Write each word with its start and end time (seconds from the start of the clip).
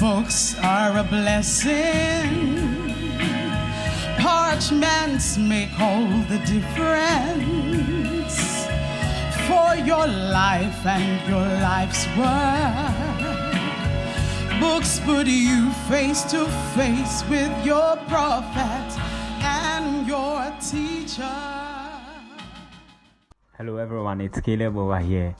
Books 0.00 0.56
are 0.62 0.96
a 0.96 1.04
blessing. 1.04 2.56
Parchments 4.18 5.36
make 5.36 5.68
all 5.78 6.06
the 6.30 6.38
difference 6.46 8.34
for 9.46 9.76
your 9.76 10.06
life 10.06 10.86
and 10.86 11.28
your 11.28 11.46
life's 11.60 12.06
work. 12.16 13.20
Books 14.58 15.00
put 15.00 15.26
you 15.26 15.70
face 15.90 16.22
to 16.30 16.46
face 16.74 17.22
with 17.28 17.52
your 17.62 17.96
prophet 18.08 18.98
and 19.42 20.06
your 20.06 20.50
teacher. 20.62 21.38
Hello, 23.58 23.76
everyone. 23.76 24.22
It's 24.22 24.40
Caleb 24.40 24.78
over 24.78 24.98
here, 24.98 25.34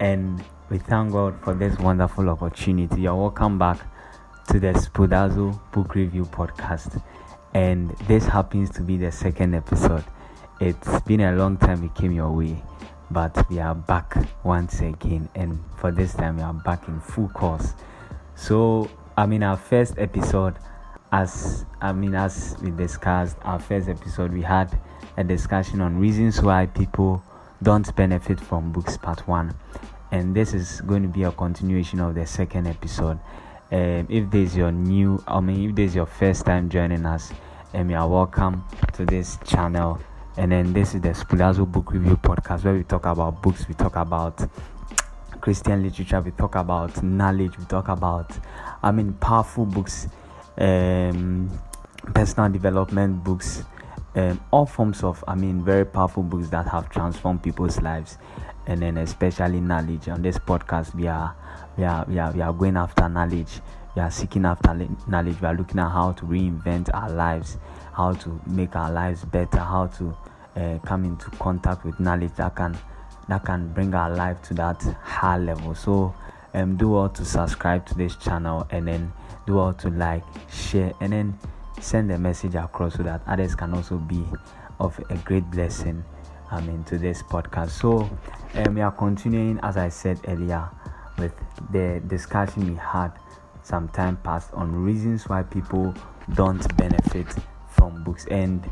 and 0.00 0.44
we 0.68 0.78
thank 0.78 1.12
God 1.12 1.40
for 1.42 1.54
this 1.54 1.78
wonderful 1.78 2.28
opportunity. 2.28 3.02
You're 3.02 3.14
welcome 3.14 3.56
back 3.56 3.78
to 4.48 4.58
the 4.58 4.72
Spoudazo 4.72 5.56
Book 5.70 5.94
Review 5.94 6.24
Podcast, 6.24 7.00
and 7.54 7.90
this 8.08 8.26
happens 8.26 8.70
to 8.70 8.82
be 8.82 8.96
the 8.96 9.12
second 9.12 9.54
episode. 9.54 10.02
It's 10.60 11.00
been 11.02 11.20
a 11.20 11.36
long 11.36 11.56
time 11.56 11.82
we 11.82 11.88
came 11.90 12.10
your 12.10 12.32
way, 12.32 12.60
but 13.12 13.48
we 13.48 13.60
are 13.60 13.76
back 13.76 14.16
once 14.42 14.80
again, 14.80 15.28
and 15.36 15.56
for 15.76 15.92
this 15.92 16.14
time 16.14 16.38
we 16.38 16.42
are 16.42 16.52
back 16.54 16.88
in 16.88 16.98
full 16.98 17.28
course. 17.28 17.74
So, 18.34 18.90
I 19.16 19.26
mean, 19.26 19.44
our 19.44 19.56
first 19.56 19.94
episode, 19.98 20.56
as 21.12 21.64
I 21.80 21.92
mean, 21.92 22.16
as 22.16 22.56
we 22.60 22.72
discussed, 22.72 23.36
our 23.42 23.60
first 23.60 23.88
episode, 23.88 24.32
we 24.32 24.42
had 24.42 24.76
a 25.16 25.22
discussion 25.22 25.80
on 25.80 25.96
reasons 25.96 26.42
why 26.42 26.66
people 26.66 27.22
don't 27.62 27.94
benefit 27.94 28.40
from 28.40 28.72
books, 28.72 28.96
part 28.96 29.28
one, 29.28 29.54
and 30.12 30.34
this 30.34 30.54
is 30.54 30.80
going 30.82 31.02
to 31.02 31.08
be 31.08 31.24
a 31.24 31.32
continuation 31.32 32.00
of 32.00 32.14
the 32.14 32.26
second 32.26 32.66
episode. 32.66 33.18
Um, 33.72 34.06
if 34.08 34.30
this 34.30 34.50
is 34.50 34.56
your 34.56 34.72
new, 34.72 35.22
I 35.26 35.40
mean, 35.40 35.70
if 35.70 35.76
this 35.76 35.90
is 35.90 35.96
your 35.96 36.06
first 36.06 36.46
time 36.46 36.68
joining 36.68 37.04
us, 37.04 37.32
um, 37.74 37.90
you 37.90 37.96
are 37.96 38.08
welcome 38.08 38.64
to 38.92 39.04
this 39.04 39.38
channel. 39.44 40.00
And 40.36 40.52
then 40.52 40.72
this 40.72 40.94
is 40.94 41.00
the 41.00 41.08
Spoudazo 41.08 41.70
Book 41.70 41.92
Review 41.92 42.16
Podcast 42.16 42.64
where 42.64 42.74
we 42.74 42.84
talk 42.84 43.06
about 43.06 43.42
books, 43.42 43.66
we 43.66 43.74
talk 43.74 43.96
about 43.96 44.48
Christian 45.40 45.82
literature, 45.82 46.20
we 46.20 46.30
talk 46.30 46.54
about 46.54 47.02
knowledge, 47.02 47.58
we 47.58 47.64
talk 47.64 47.88
about, 47.88 48.38
I 48.82 48.92
mean, 48.92 49.14
powerful 49.14 49.64
books, 49.64 50.08
um, 50.58 51.50
personal 52.14 52.50
development 52.50 53.24
books, 53.24 53.64
um, 54.16 54.40
all 54.50 54.66
forms 54.66 55.04
of, 55.04 55.22
I 55.28 55.34
mean, 55.34 55.62
very 55.64 55.84
powerful 55.84 56.22
books 56.22 56.48
that 56.48 56.66
have 56.68 56.88
transformed 56.90 57.42
people's 57.42 57.80
lives, 57.80 58.18
and 58.66 58.82
then 58.82 58.96
especially 58.98 59.60
knowledge. 59.60 60.08
On 60.08 60.22
this 60.22 60.38
podcast, 60.38 60.94
we 60.94 61.06
are, 61.06 61.36
we 61.76 61.84
are, 61.84 62.04
we 62.08 62.18
are, 62.18 62.32
we 62.32 62.40
are 62.40 62.52
going 62.52 62.76
after 62.76 63.08
knowledge. 63.08 63.60
We 63.94 64.02
are 64.02 64.10
seeking 64.10 64.44
after 64.44 64.74
knowledge. 65.06 65.40
We 65.40 65.46
are 65.46 65.54
looking 65.54 65.78
at 65.78 65.90
how 65.90 66.12
to 66.12 66.24
reinvent 66.24 66.90
our 66.92 67.10
lives, 67.10 67.58
how 67.92 68.12
to 68.14 68.40
make 68.46 68.74
our 68.74 68.90
lives 68.90 69.24
better, 69.24 69.58
how 69.58 69.86
to 69.98 70.16
uh, 70.56 70.78
come 70.84 71.04
into 71.04 71.30
contact 71.32 71.84
with 71.84 72.00
knowledge 72.00 72.32
that 72.36 72.56
can 72.56 72.76
that 73.28 73.44
can 73.44 73.72
bring 73.72 73.94
our 73.94 74.10
life 74.10 74.40
to 74.42 74.54
that 74.54 74.82
high 75.02 75.36
level. 75.38 75.74
So 75.74 76.14
um, 76.54 76.76
do 76.76 76.94
all 76.94 77.08
to 77.08 77.24
subscribe 77.24 77.84
to 77.86 77.94
this 77.94 78.16
channel 78.16 78.66
and 78.70 78.88
then 78.88 79.12
do 79.46 79.58
all 79.58 79.74
to 79.74 79.90
like, 79.90 80.22
share, 80.50 80.92
and 81.00 81.12
then 81.12 81.38
send 81.80 82.10
a 82.12 82.18
message 82.18 82.54
across 82.54 82.94
so 82.94 83.02
that 83.02 83.22
others 83.26 83.54
can 83.54 83.74
also 83.74 83.98
be 83.98 84.24
of 84.78 84.98
a 85.10 85.16
great 85.18 85.50
blessing. 85.50 86.04
I 86.50 86.60
mean 86.60 86.84
to 86.84 86.98
this 86.98 87.22
podcast. 87.22 87.70
So 87.70 88.08
um, 88.54 88.74
we 88.74 88.80
are 88.80 88.92
continuing, 88.92 89.58
as 89.62 89.76
I 89.76 89.88
said 89.88 90.20
earlier, 90.28 90.68
with 91.18 91.32
the 91.72 92.00
discussion 92.06 92.70
we 92.70 92.76
had 92.76 93.10
some 93.62 93.88
time 93.88 94.16
past 94.18 94.52
on 94.52 94.72
reasons 94.72 95.28
why 95.28 95.42
people 95.42 95.92
don't 96.34 96.76
benefit 96.76 97.26
from 97.68 98.04
books. 98.04 98.26
And 98.30 98.68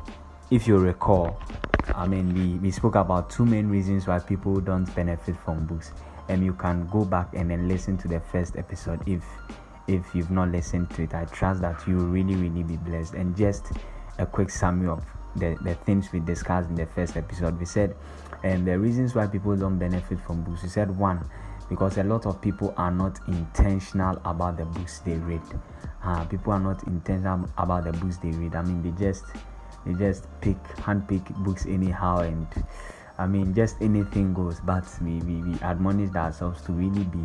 if 0.50 0.68
you 0.68 0.78
recall, 0.78 1.40
I 1.94 2.06
mean, 2.06 2.32
we, 2.32 2.58
we 2.58 2.70
spoke 2.70 2.94
about 2.94 3.28
two 3.28 3.44
main 3.44 3.68
reasons 3.68 4.06
why 4.06 4.20
people 4.20 4.60
don't 4.60 4.92
benefit 4.94 5.36
from 5.44 5.66
books, 5.66 5.92
and 6.28 6.44
you 6.44 6.52
can 6.52 6.86
go 6.88 7.04
back 7.04 7.34
and 7.34 7.50
then 7.50 7.68
listen 7.68 7.98
to 7.98 8.08
the 8.08 8.20
first 8.20 8.56
episode 8.56 9.00
if 9.08 9.24
if 9.86 10.14
you've 10.14 10.30
not 10.30 10.50
listened 10.50 10.90
to 10.90 11.02
it. 11.02 11.14
I 11.14 11.24
trust 11.26 11.60
that 11.62 11.86
you 11.86 11.96
will 11.96 12.06
really, 12.06 12.34
really 12.34 12.62
be 12.62 12.76
blessed. 12.76 13.14
And 13.14 13.36
just 13.36 13.72
a 14.18 14.26
quick 14.26 14.50
summary 14.50 14.88
of 14.88 15.04
the, 15.36 15.56
the 15.62 15.74
things 15.74 16.12
we 16.12 16.20
discussed 16.20 16.68
in 16.68 16.76
the 16.76 16.86
first 16.86 17.16
episode. 17.16 17.58
We 17.58 17.66
said, 17.66 17.96
and 18.42 18.66
the 18.66 18.78
reasons 18.78 19.14
why 19.14 19.26
people 19.26 19.56
don't 19.56 19.78
benefit 19.78 20.18
from 20.20 20.42
books. 20.44 20.62
We 20.62 20.68
said 20.68 20.96
one, 20.96 21.28
because 21.68 21.98
a 21.98 22.04
lot 22.04 22.26
of 22.26 22.40
people 22.40 22.74
are 22.76 22.90
not 22.90 23.18
intentional 23.28 24.20
about 24.24 24.58
the 24.58 24.64
books 24.64 25.00
they 25.00 25.16
read. 25.16 25.42
Uh, 26.02 26.24
people 26.24 26.52
are 26.52 26.60
not 26.60 26.86
intentional 26.86 27.48
about 27.58 27.84
the 27.84 27.92
books 27.92 28.18
they 28.18 28.30
read. 28.30 28.54
I 28.54 28.62
mean, 28.62 28.82
they 28.82 28.90
just 29.02 29.24
they 29.84 29.94
just 29.94 30.26
pick 30.40 30.62
handpick 30.76 31.24
books 31.44 31.66
anyhow 31.66 32.18
and 32.18 32.46
i 33.18 33.26
mean 33.26 33.54
just 33.54 33.76
anything 33.80 34.32
goes 34.32 34.60
but 34.60 34.84
we, 35.02 35.18
we, 35.20 35.42
we 35.42 35.58
admonish 35.60 36.14
ourselves 36.14 36.62
to 36.62 36.72
really 36.72 37.04
be 37.04 37.20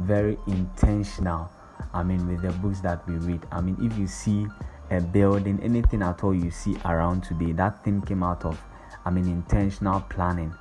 very 0.00 0.38
intentional 0.46 1.50
i 1.94 2.02
mean 2.02 2.26
with 2.26 2.42
the 2.42 2.52
books 2.58 2.80
that 2.80 3.06
we 3.08 3.14
read 3.16 3.40
i 3.52 3.60
mean 3.60 3.76
if 3.80 3.96
you 3.98 4.06
see 4.06 4.46
a 4.90 5.00
building 5.00 5.58
anything 5.62 6.02
at 6.02 6.22
all 6.24 6.34
you 6.34 6.50
see 6.50 6.76
around 6.84 7.22
today 7.22 7.52
that 7.52 7.82
thing 7.84 8.00
came 8.02 8.22
out 8.22 8.44
of 8.44 8.60
i 9.04 9.10
mean 9.10 9.26
intentional 9.26 10.00
planning 10.08 10.52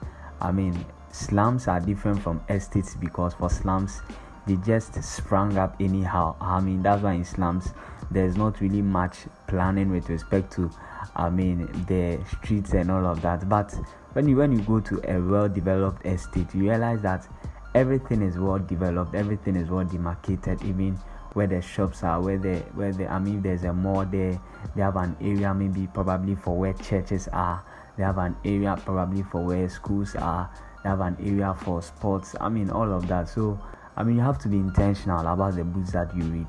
i 0.41 0.51
mean 0.51 0.85
slums 1.11 1.67
are 1.67 1.79
different 1.79 2.21
from 2.21 2.41
estates 2.49 2.95
because 2.95 3.33
for 3.33 3.49
slums 3.49 4.01
they 4.45 4.55
just 4.57 5.01
sprang 5.03 5.57
up 5.57 5.75
anyhow 5.79 6.35
i 6.41 6.59
mean 6.59 6.81
that's 6.81 7.01
why 7.01 7.13
in 7.13 7.23
slums 7.23 7.69
there's 8.11 8.37
not 8.37 8.59
really 8.61 8.81
much 8.81 9.25
planning 9.47 9.91
with 9.91 10.09
respect 10.09 10.51
to 10.51 10.69
I 11.17 11.29
mean 11.31 11.67
the 11.87 12.23
streets 12.27 12.73
and 12.73 12.91
all 12.91 13.05
of 13.05 13.21
that. 13.23 13.49
But 13.49 13.73
when 14.13 14.27
you 14.27 14.37
when 14.37 14.51
you 14.51 14.61
go 14.61 14.79
to 14.79 15.01
a 15.11 15.19
well 15.19 15.49
developed 15.49 16.05
estate, 16.05 16.53
you 16.53 16.69
realize 16.69 17.01
that 17.01 17.27
everything 17.77 18.23
is 18.23 18.37
well 18.39 18.57
developed, 18.57 19.13
everything 19.13 19.55
is 19.55 19.69
well 19.69 19.85
demarcated, 19.85 20.63
even 20.63 20.95
where 21.33 21.45
the 21.45 21.61
shops 21.61 22.03
are, 22.03 22.19
where 22.19 22.39
the 22.39 22.55
where 22.73 22.91
the 22.91 23.07
I 23.07 23.19
mean 23.19 23.41
there's 23.41 23.63
a 23.63 23.71
mall 23.73 24.03
there, 24.05 24.41
they 24.75 24.81
have 24.81 24.95
an 24.95 25.15
area 25.21 25.53
maybe 25.53 25.87
probably 25.93 26.35
for 26.35 26.57
where 26.57 26.73
churches 26.73 27.27
are, 27.31 27.63
they 27.95 28.03
have 28.03 28.17
an 28.17 28.35
area 28.43 28.75
probably 28.83 29.21
for 29.23 29.43
where 29.43 29.69
schools 29.69 30.15
are, 30.15 30.49
they 30.83 30.89
have 30.89 31.01
an 31.01 31.17
area 31.19 31.53
for 31.53 31.81
sports, 31.83 32.35
I 32.41 32.49
mean 32.49 32.71
all 32.71 32.91
of 32.91 33.07
that. 33.09 33.29
So 33.29 33.59
I 33.95 34.03
mean 34.03 34.15
you 34.15 34.21
have 34.21 34.39
to 34.39 34.47
be 34.47 34.57
intentional 34.57 35.27
about 35.27 35.55
the 35.55 35.63
books 35.63 35.91
that 35.91 36.15
you 36.15 36.23
read. 36.23 36.47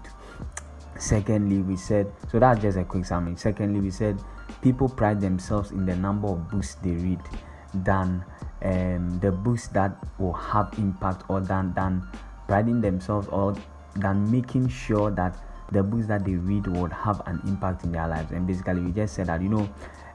Secondly, 0.99 1.61
we 1.61 1.77
said 1.77 2.11
so 2.33 2.39
that's 2.39 2.63
just 2.63 2.79
a 2.79 2.85
quick 2.85 3.05
summary. 3.05 3.37
Secondly, 3.37 3.81
we 3.81 3.91
said 3.91 4.19
people 4.63 4.89
pride 4.89 5.21
themselves 5.21 5.73
in 5.73 5.85
the 5.85 5.95
number 5.95 6.29
of 6.29 6.51
books 6.51 6.77
they 6.77 6.93
read 6.93 7.21
than 7.85 8.25
um, 8.63 9.19
the 9.21 9.31
books 9.31 9.69
that 9.69 9.97
will 10.19 10.33
have 10.33 10.73
impact 10.79 11.23
or 11.29 11.41
than 11.41 11.73
than 11.75 12.03
priding 12.47 12.81
themselves 12.81 13.29
or 13.29 13.55
than 13.97 14.31
making 14.31 14.69
sure 14.69 15.11
that 15.11 15.37
the 15.73 15.83
books 15.83 16.07
that 16.07 16.25
they 16.25 16.35
read 16.35 16.67
would 16.67 16.93
have 16.93 17.21
an 17.27 17.41
impact 17.47 17.85
in 17.85 17.93
their 17.93 18.09
lives 18.09 18.33
and 18.33 18.47
basically 18.47 18.81
we 18.81 18.91
just 18.93 19.15
said 19.15 19.27
that 19.27 19.43
you 19.43 19.49
know 19.49 19.69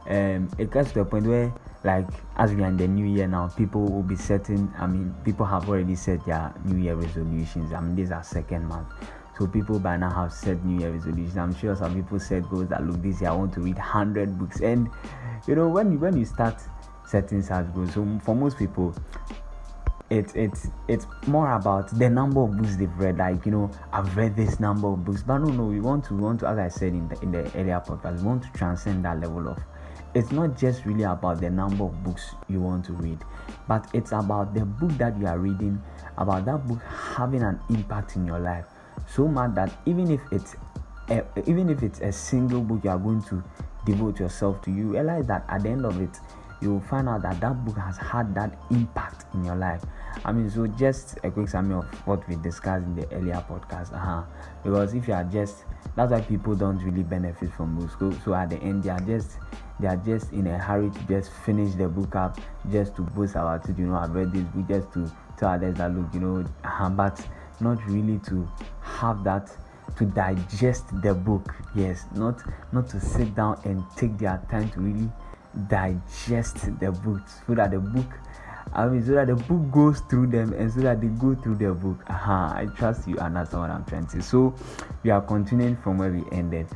um, 0.10 0.50
it 0.58 0.72
gets 0.72 0.92
to 0.92 1.00
the 1.00 1.06
point 1.06 1.26
where 1.26 1.54
like 1.84 2.08
as 2.38 2.54
we 2.54 2.64
are 2.64 2.68
in 2.68 2.78
the 2.78 2.88
new 2.88 3.06
year 3.06 3.28
now 3.28 3.48
people 3.50 3.86
will 3.86 4.04
be 4.04 4.16
setting 4.16 4.72
i 4.80 4.88
mean 4.88 5.14
people 5.24 5.46
have 5.46 5.70
already 5.70 5.96
set 5.96 6.26
their 6.26 6.54
new 6.66 6.82
year 6.82 6.96
resolutions 6.96 7.72
i 7.72 7.80
mean 7.80 7.96
this 7.96 8.06
is 8.06 8.12
our 8.12 8.24
second 8.24 8.66
month 8.68 8.88
so 9.38 9.48
people 9.48 9.80
by 9.80 9.98
now 9.98 10.12
have 10.12 10.32
set 10.32 10.64
New 10.64 10.80
Year 10.80 10.92
resolutions. 10.92 11.38
I'm 11.38 11.56
sure 11.56 11.76
some 11.76 11.96
people 11.96 12.20
set 12.20 12.48
goals 12.50 12.68
that 12.68 12.86
look 12.86 13.02
this 13.02 13.20
year 13.20 13.32
I 13.32 13.34
want 13.34 13.54
to 13.54 13.62
read 13.62 13.78
hundred 13.78 14.38
books. 14.38 14.62
And 14.62 14.90
you 15.48 15.56
know 15.56 15.68
when 15.70 15.92
you 15.92 15.98
when 15.98 16.16
you 16.18 16.26
start 16.26 16.56
setting 17.14 17.44
such 17.44 17.72
goals, 17.76 17.94
so 17.94 18.20
for 18.26 18.36
most 18.36 18.58
people, 18.58 18.96
it's 20.10 20.34
it's 20.34 20.68
it's 20.88 21.06
more 21.28 21.54
about 21.54 21.88
the 22.00 22.10
number 22.10 22.42
of 22.42 22.58
books 22.58 22.76
they've 22.76 22.98
read. 22.98 23.20
Like 23.20 23.46
you 23.46 23.52
know, 23.52 23.72
I've 23.92 24.18
read 24.18 24.36
this 24.36 24.60
number 24.60 24.88
of 24.88 25.06
books, 25.06 25.22
but 25.22 25.38
no, 25.38 25.50
no, 25.52 25.66
we 25.66 25.80
want 25.80 26.06
to 26.06 26.16
we 26.16 26.22
want 26.22 26.40
to, 26.40 26.48
as 26.48 26.58
I 26.58 26.68
said 26.70 26.94
in 26.94 27.08
the 27.08 27.22
in 27.22 27.32
the 27.32 27.44
earlier 27.56 27.82
podcast, 27.86 28.18
we 28.18 28.24
want 28.24 28.42
to 28.44 28.52
transcend 28.54 29.06
that 29.06 29.20
level 29.20 29.48
of. 29.48 29.60
It's 30.16 30.32
not 30.32 30.58
just 30.58 30.86
really 30.86 31.04
about 31.04 31.40
the 31.40 31.50
number 31.50 31.84
of 31.86 32.04
books 32.04 32.36
you 32.50 32.62
want 32.62 32.86
to 32.86 32.94
read, 32.94 33.20
but 33.68 33.88
it's 33.94 34.12
about 34.12 34.56
the 34.56 34.66
book 34.66 34.92
that 34.98 35.18
you 35.20 35.28
are 35.28 35.38
reading, 35.38 35.82
about 36.18 36.46
that 36.46 36.68
book 36.68 36.82
having 37.16 37.44
an 37.44 37.60
impact 37.70 38.16
in 38.16 38.26
your 38.26 38.40
life 38.40 38.66
so 39.08 39.28
much 39.28 39.54
that 39.56 39.72
even 39.86 40.12
if 40.12 40.22
it's 40.32 40.56
a, 41.10 41.24
even 41.48 41.70
if 41.70 41.84
it's 41.84 42.00
a 42.00 42.12
single 42.12 42.62
book 42.62 42.84
you 42.84 42.90
are 42.90 42.98
going 42.98 43.22
to 43.24 43.44
devote 43.86 44.20
yourself 44.20 44.62
to 44.62 44.72
you 44.72 44.92
realize 44.94 45.26
that 45.28 45.44
at 45.50 45.64
the 45.64 45.70
end 45.70 45.86
of 45.86 46.00
it 46.02 46.20
you 46.64 46.74
will 46.74 46.82
find 46.82 47.10
out 47.10 47.22
that 47.22 47.40
that 47.42 47.66
book 47.66 47.78
has 47.78 47.98
had 47.98 48.34
that 48.34 48.58
impact 48.72 49.26
in 49.34 49.44
your 49.44 49.56
life. 49.56 49.84
I 50.26 50.32
mean 50.32 50.50
so 50.50 50.66
just 50.68 51.18
a 51.24 51.32
quick 51.32 51.50
summary 51.50 51.78
of 51.80 51.86
what 52.08 52.28
we 52.30 52.36
discussed 52.38 52.86
in 52.86 52.96
the 52.96 53.12
earlier 53.12 53.44
podcast 53.50 53.94
uh-huh. 53.94 54.24
because 54.64 54.94
if 54.94 55.08
you 55.08 55.14
are 55.14 55.24
just 55.24 55.66
that's 55.96 56.12
why 56.12 56.22
people 56.22 56.56
don't 56.56 56.78
really 56.80 57.04
benefit 57.04 57.52
from 57.54 57.76
books. 57.78 57.96
So, 58.24 58.34
at 58.34 58.50
the 58.50 58.58
end 58.58 58.84
they 58.84 58.90
are 58.90 59.00
just 59.00 59.38
they 59.80 59.88
are 59.88 59.98
just 59.98 60.32
in 60.32 60.48
a 60.48 60.58
hurry 60.58 60.90
to 60.90 61.00
just 61.08 61.32
finish 61.32 61.74
the 61.76 61.88
book 61.88 62.16
up 62.16 62.40
just 62.72 62.96
to 62.96 63.02
boast 63.02 63.36
about 63.36 63.68
it. 63.70 63.78
You 63.78 63.88
know 63.88 63.96
i've 63.96 64.14
read 64.14 64.32
this 64.32 64.44
book 64.44 64.68
just 64.68 64.94
to 64.94 65.12
tell 65.38 65.50
others 65.50 65.76
that 65.76 65.94
look 65.94 66.14
you 66.14 66.20
know 66.20 66.46
uh-huh, 66.64 66.90
but 66.90 67.26
not 67.60 67.84
really 67.88 68.20
to 68.28 68.50
have 68.82 69.24
that 69.24 69.52
to 69.98 70.06
digest 70.06 70.86
the 71.02 71.14
book. 71.14 71.54
Yes 71.76 72.06
not 72.16 72.42
not 72.72 72.88
to 72.90 73.00
sit 73.00 73.36
down 73.36 73.60
and 73.66 73.84
take 73.98 74.18
their 74.18 74.42
time 74.50 74.70
to 74.72 74.80
really 74.80 75.10
digest 75.68 76.80
the 76.80 76.92
book 76.92 77.22
so 77.48 77.56
that 77.56 77.72
the 77.72 77.80
book 77.80 78.08
I 78.76 78.88
mean, 78.88 79.06
so 79.06 79.12
that 79.14 79.28
the 79.28 79.36
book 79.36 79.72
goes 79.72 80.00
through 80.00 80.28
them 80.28 80.54
and 80.54 80.72
so 80.72 80.80
that 80.82 81.00
they 81.00 81.08
go 81.08 81.36
through 81.36 81.56
the 81.56 81.74
book. 81.74 82.04
Uh-huh, 82.08 82.54
I 82.56 82.68
trust 82.76 83.08
you 83.08 83.18
understand 83.20 83.62
what 83.62 83.70
I'm 83.70 83.86
trying 83.86 84.06
to 84.08 84.12
say. 84.14 84.22
So, 84.22 84.56
we 85.04 85.12
are 85.12 85.22
continuing 85.22 85.76
from 85.78 86.00
where 86.00 86.12
we 86.12 86.24
ended. 86.32 86.68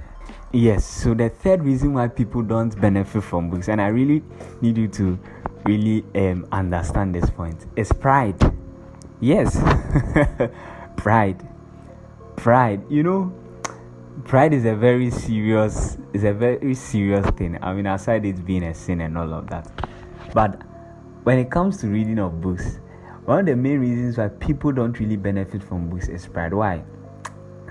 Yes, 0.51 0.85
so 0.85 1.13
the 1.13 1.29
third 1.29 1.63
reason 1.63 1.93
why 1.93 2.07
people 2.07 2.43
don't 2.43 2.79
benefit 2.79 3.23
from 3.23 3.49
books, 3.49 3.67
and 3.67 3.81
I 3.81 3.87
really 3.87 4.23
need 4.61 4.77
you 4.77 4.87
to 4.89 5.19
really 5.65 6.05
um, 6.15 6.47
understand 6.51 7.15
this 7.15 7.29
point, 7.29 7.65
is 7.75 7.91
pride. 7.91 8.39
Yes, 9.19 9.57
pride. 10.97 11.47
Pride. 12.35 12.83
You 12.89 13.03
know, 13.03 13.33
pride 14.25 14.53
is 14.53 14.65
a 14.65 14.75
very 14.75 15.09
serious 15.11 15.97
is 16.13 16.23
a 16.23 16.33
very 16.33 16.73
serious 16.73 17.25
thing. 17.31 17.57
I 17.61 17.73
mean, 17.73 17.85
aside 17.85 18.25
it 18.25 18.45
being 18.45 18.63
a 18.63 18.73
sin 18.73 19.01
and 19.01 19.17
all 19.17 19.33
of 19.33 19.49
that, 19.49 19.69
but 20.33 20.61
when 21.23 21.39
it 21.39 21.51
comes 21.51 21.77
to 21.77 21.87
reading 21.87 22.19
of 22.19 22.41
books, 22.41 22.79
one 23.25 23.39
of 23.39 23.45
the 23.45 23.55
main 23.55 23.79
reasons 23.79 24.17
why 24.17 24.29
people 24.29 24.71
don't 24.71 24.97
really 24.99 25.17
benefit 25.17 25.63
from 25.63 25.89
books 25.89 26.07
is 26.07 26.25
pride. 26.25 26.53
Why? 26.53 26.83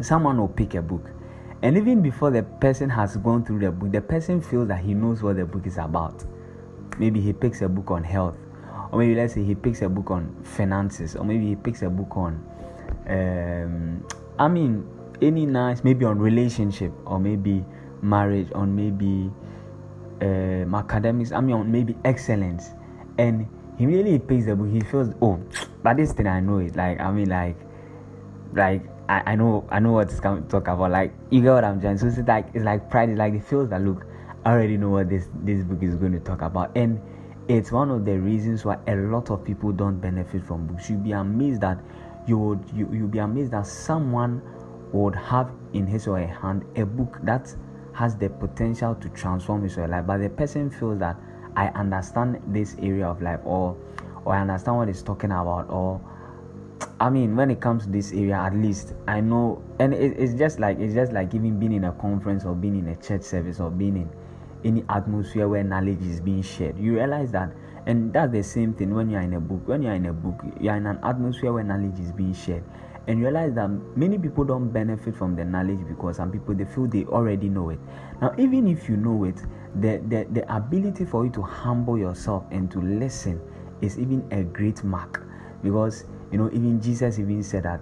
Someone 0.01 0.39
will 0.39 0.49
pick 0.49 0.75
a 0.75 0.83
book, 0.83 1.11
and 1.63 1.77
even 1.77 2.03
before 2.03 2.31
the 2.31 2.43
person 2.43 2.91
has 2.91 3.17
gone 3.17 3.45
through 3.45 3.61
the 3.61 3.73
book, 3.73 3.91
the 3.93 4.01
person 4.01 4.41
feels 4.41 4.69
that 4.69 4.81
he 4.81 4.95
knows 4.95 5.23
what 5.23 5.37
the 5.37 5.45
book 5.45 5.67
is 5.67 5.79
about. 5.79 6.25
Maybe 6.99 7.21
he 7.21 7.33
picks 7.33 7.63
a 7.63 7.69
book 7.69 7.91
on 7.91 8.05
health, 8.05 8.37
or 8.93 8.99
maybe 8.99 9.15
let's 9.15 9.35
say 9.35 9.43
he 9.43 9.55
picks 9.55 9.83
a 9.83 9.89
book 9.89 10.11
on 10.11 10.37
finances, 10.43 11.17
or 11.17 11.25
maybe 11.25 11.47
he 11.47 11.57
picks 11.57 11.83
a 11.83 11.91
book 11.91 12.17
on, 12.17 12.45
um, 13.09 14.07
I 14.39 14.49
mean, 14.49 14.87
any 15.23 15.47
nice, 15.47 15.85
maybe 15.85 16.05
on 16.05 16.19
relationship, 16.19 16.93
or 17.05 17.19
maybe 17.19 17.65
marriage, 18.03 18.49
on 18.55 18.75
maybe 18.75 19.31
um, 20.21 20.75
academics, 20.75 21.33
I 21.33 21.41
mean, 21.41 21.57
on 21.57 21.71
maybe 21.71 21.97
excellence 22.05 22.71
and 23.19 23.49
he 23.79 23.87
really 23.87 24.19
picks 24.19 24.47
the 24.47 24.57
book. 24.57 24.71
He 24.71 24.81
feels, 24.81 25.15
oh, 25.21 25.41
but 25.83 25.97
this 25.97 26.13
thing 26.13 26.27
I 26.27 26.41
know 26.41 26.59
it. 26.59 26.77
Like 26.77 27.01
I 27.01 27.11
mean, 27.11 27.29
like, 27.29 27.57
like 28.53 28.83
I, 29.09 29.33
I 29.33 29.35
know 29.37 29.67
I 29.71 29.79
know 29.79 29.93
what 29.93 30.09
to 30.09 30.17
talk 30.49 30.69
about. 30.69 30.91
Like 30.91 31.13
you 31.31 31.43
get 31.43 31.53
what 31.53 31.65
I'm 31.65 31.81
saying. 31.81 31.99
So 31.99 32.07
it's 32.07 32.19
like 32.19 32.49
it's 32.55 32.65
like 32.65 32.91
pride. 32.91 33.11
It's 33.11 33.19
like 33.19 33.35
it 33.35 33.45
feels 33.45 33.71
that 33.71 33.83
look, 33.83 34.07
I 34.45 34.53
already 34.53 34.77
know 34.77 34.91
what 34.91 35.09
this 35.09 35.29
this 35.43 35.65
book 35.65 35.83
is 35.83 35.97
going 35.97 36.13
to 36.13 36.21
talk 36.21 36.43
about, 36.43 36.77
and 36.77 37.01
it's 37.49 37.71
one 37.71 37.91
of 37.91 38.05
the 38.05 38.19
reasons 38.19 38.65
why 38.65 38.79
a 38.87 38.97
lot 38.97 39.31
of 39.31 39.45
people 39.45 39.73
don't 39.73 40.01
benefit 40.01 40.45
from 40.45 40.67
books. 40.67 40.91
You'd 40.91 41.05
be 41.05 41.13
amazed 41.13 41.61
that 41.61 41.79
you 42.27 42.39
would 42.39 42.61
you 42.75 42.89
you'd 42.93 43.11
be 43.11 43.19
amazed 43.19 43.53
that 43.53 43.67
someone 43.67 44.43
would 44.97 45.15
have 45.15 45.51
in 45.73 45.87
his 45.87 46.07
or 46.07 46.19
her 46.19 46.27
hand 46.27 46.65
a 46.77 46.85
book 46.85 47.19
that 47.23 47.55
has 47.93 48.17
the 48.17 48.29
potential 48.29 48.95
to 48.95 49.09
transform 49.11 49.63
his 49.63 49.79
or 49.79 49.83
her 49.83 49.89
life, 49.89 50.07
but 50.07 50.19
the 50.19 50.29
person 50.29 50.71
feels 50.71 50.99
that 50.99 51.17
I 51.57 51.69
understand 51.69 52.43
this 52.49 52.77
area 52.81 53.07
of 53.09 53.23
life 53.23 53.41
or 53.45 53.77
or 54.25 54.35
I 54.35 54.41
understand 54.41 54.77
what 54.77 54.89
he's 54.89 55.03
talking 55.03 55.31
about 55.31 55.71
or 55.71 56.01
I 57.01 57.09
mean 57.09 57.37
when 57.37 57.51
it 57.51 57.61
comes 57.61 57.85
to 57.85 57.91
this 57.91 58.13
area 58.13 58.35
at 58.37 58.55
least 58.55 58.95
I 59.09 59.21
know. 59.21 59.63
And 59.79 59.95
it, 59.95 60.19
it's 60.19 60.35
just 60.35 60.61
like 60.61 60.79
it's 60.79 60.95
just 60.95 61.13
like 61.13 61.35
even 61.35 61.59
being 61.59 61.73
in 61.73 61.85
a 61.85 61.93
conference 61.93 62.45
or 62.45 62.55
being 62.55 62.79
in 62.79 62.89
a 62.89 62.97
church 62.97 63.23
service 63.23 63.61
or 63.61 63.71
being 63.71 63.97
in 63.97 64.11
any 64.65 64.85
atmosphere 64.89 65.49
where 65.49 65.65
knowledge 65.65 66.03
is 66.03 66.21
being 66.21 66.43
shared. 66.43 66.79
You 66.79 66.95
realize 66.95 67.31
that 67.33 67.53
and 67.87 68.13
that's 68.13 68.33
the 68.33 68.43
same 68.43 68.75
thing 68.75 68.95
when 68.95 69.09
you're 69.09 69.21
in 69.21 69.35
a 69.35 69.41
book. 69.41 69.67
When 69.67 69.83
you're 69.83 69.95
in 69.95 70.07
a 70.07 70.13
book 70.13 70.43
you're 70.61 70.77
in 70.77 70.87
an 70.87 70.99
atmosphere 71.03 71.53
where 71.53 71.65
knowledge 71.65 71.99
is 71.99 72.13
being 72.13 72.35
shared 72.35 72.65
and 73.07 73.21
realize 73.21 73.55
that 73.55 73.69
many 73.97 74.19
people 74.19 74.45
don't 74.45 74.71
benefit 74.71 75.15
from 75.15 75.37
the 75.37 75.45
knowledge 75.45 75.81
because 75.87 76.17
some 76.17 76.33
people 76.33 76.55
they 76.55 76.65
feel 76.65 76.87
they 76.87 77.05
already 77.05 77.49
know 77.49 77.71
it. 77.71 77.79
Now 78.21 78.35
even 78.39 78.67
if 78.67 78.89
you 78.89 78.97
know 78.97 79.25
it 79.25 79.41
the, 79.81 80.03
the, 80.09 80.27
the 80.31 80.55
ability 80.55 81.05
for 81.05 81.25
you 81.25 81.31
to 81.33 81.43
humble 81.43 81.99
yourself 81.99 82.45
and 82.51 82.71
to 82.71 82.81
listen 82.81 83.41
is 83.81 83.99
even 83.99 84.27
a 84.33 84.43
great 84.43 84.83
mark. 84.83 85.25
Because 85.63 86.05
you 86.33 86.39
know 86.39 86.49
even 86.49 86.81
jesus 86.81 87.19
even 87.19 87.43
said 87.43 87.63
that 87.63 87.81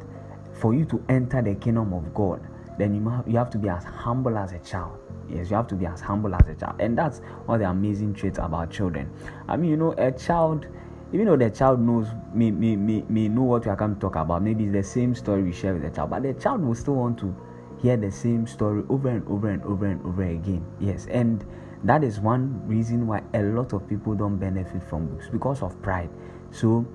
for 0.52 0.74
you 0.74 0.84
to 0.84 1.02
enter 1.08 1.42
the 1.42 1.54
kingdom 1.54 1.92
of 1.92 2.12
god 2.14 2.46
then 2.78 2.94
you 2.94 3.08
have, 3.08 3.26
you 3.26 3.36
have 3.36 3.50
to 3.50 3.58
be 3.58 3.68
as 3.68 3.84
humble 3.84 4.36
as 4.36 4.52
a 4.52 4.58
child. 4.58 4.98
Yes 5.28 5.48
you 5.48 5.56
have 5.56 5.68
to 5.68 5.74
be 5.76 5.86
as 5.86 6.00
humble 6.00 6.34
as 6.34 6.46
a 6.48 6.54
child. 6.54 6.80
And 6.80 6.98
that's 6.98 7.20
one 7.46 7.56
of 7.56 7.60
the 7.60 7.70
amazing 7.70 8.14
traits 8.14 8.38
about 8.38 8.70
children. 8.70 9.10
I 9.48 9.56
mean 9.56 9.70
you 9.70 9.76
know 9.76 9.92
a 9.92 10.10
child 10.10 10.66
even 11.14 11.26
though 11.26 11.36
the 11.36 11.48
child 11.48 11.80
knows 11.80 12.08
may, 12.34 12.50
may, 12.50 12.76
may, 12.76 13.02
may 13.08 13.28
know 13.28 13.44
what 13.44 13.64
we 13.64 13.70
are 13.70 13.76
going 13.76 13.94
to 13.94 14.00
talk 14.00 14.16
about 14.16 14.42
maybe 14.42 14.64
it's 14.64 14.72
the 14.72 14.82
same 14.82 15.14
story 15.14 15.42
we 15.42 15.52
share 15.52 15.72
with 15.72 15.82
the 15.82 15.90
child 15.90 16.10
but 16.10 16.22
the 16.22 16.34
child 16.34 16.60
will 16.62 16.74
still 16.74 16.96
want 16.96 17.18
to 17.18 17.34
hear 17.80 17.96
the 17.96 18.10
same 18.10 18.46
story 18.46 18.82
over 18.90 19.08
and 19.08 19.26
over 19.28 19.48
and 19.48 19.62
over 19.62 19.86
and 19.86 20.04
over 20.04 20.24
again 20.24 20.62
yes 20.80 21.06
and 21.10 21.46
that 21.84 22.02
is 22.02 22.18
one 22.18 22.66
reason 22.66 23.06
why 23.06 23.22
a 23.34 23.42
lot 23.42 23.74
of 23.74 23.86
people 23.86 24.14
don't 24.14 24.38
benefit 24.38 24.82
from 24.82 25.06
books 25.06 25.28
because 25.30 25.62
of 25.62 25.80
pride. 25.82 26.08
So 26.50 26.86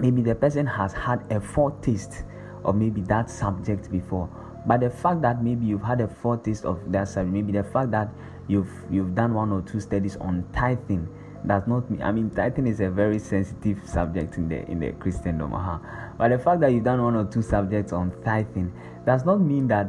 maybe 0.00 0.22
the 0.22 0.34
person 0.34 0.66
has 0.66 0.94
had 0.94 1.22
a 1.30 1.38
foretaste 1.38 2.24
of 2.64 2.76
maybe 2.76 3.02
that 3.02 3.28
subject 3.28 3.92
before. 3.92 4.30
But 4.66 4.80
the 4.80 4.88
fact 4.88 5.20
that 5.20 5.44
maybe 5.44 5.66
you've 5.66 5.82
had 5.82 6.00
a 6.00 6.08
foretaste 6.08 6.64
of 6.64 6.80
that 6.92 7.08
subject, 7.08 7.34
maybe 7.34 7.52
the 7.52 7.62
fact 7.62 7.90
that 7.90 8.08
you've 8.48 8.70
you've 8.90 9.14
done 9.14 9.34
one 9.34 9.52
or 9.52 9.60
two 9.62 9.80
studies 9.80 10.16
on 10.16 10.44
tithing 10.52 11.06
does 11.46 11.66
not 11.66 11.90
mean 11.90 12.02
I 12.02 12.12
mean 12.12 12.30
tithing 12.30 12.66
is 12.66 12.80
a 12.80 12.90
very 12.90 13.18
sensitive 13.18 13.78
subject 13.86 14.36
in 14.36 14.48
the 14.48 14.68
in 14.70 14.80
the 14.80 14.92
Christendom. 14.92 15.52
Uh-huh. 15.54 15.78
But 16.18 16.28
the 16.28 16.38
fact 16.38 16.60
that 16.60 16.72
you've 16.72 16.84
done 16.84 17.02
one 17.02 17.16
or 17.16 17.24
two 17.24 17.42
subjects 17.42 17.92
on 17.92 18.12
tithing 18.24 18.72
does 19.04 19.24
not 19.24 19.40
mean 19.40 19.68
that 19.68 19.88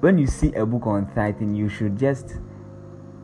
when 0.00 0.18
you 0.18 0.26
see 0.26 0.52
a 0.54 0.66
book 0.66 0.86
on 0.86 1.10
tithing 1.14 1.54
you 1.54 1.68
should 1.68 1.98
just 1.98 2.36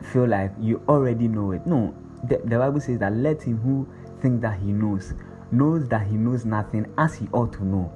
feel 0.01 0.27
like 0.27 0.51
you 0.59 0.81
already 0.87 1.27
know 1.27 1.51
it. 1.51 1.65
No, 1.65 1.93
the, 2.27 2.37
the 2.43 2.57
Bible 2.57 2.81
says 2.81 2.99
that 2.99 3.13
let 3.13 3.43
him 3.43 3.57
who 3.57 3.87
thinks 4.21 4.41
that 4.41 4.59
he 4.59 4.71
knows 4.71 5.13
knows 5.51 5.87
that 5.89 6.07
he 6.07 6.15
knows 6.15 6.45
nothing 6.45 6.91
as 6.97 7.15
he 7.15 7.27
ought 7.31 7.53
to 7.53 7.63
know. 7.63 7.91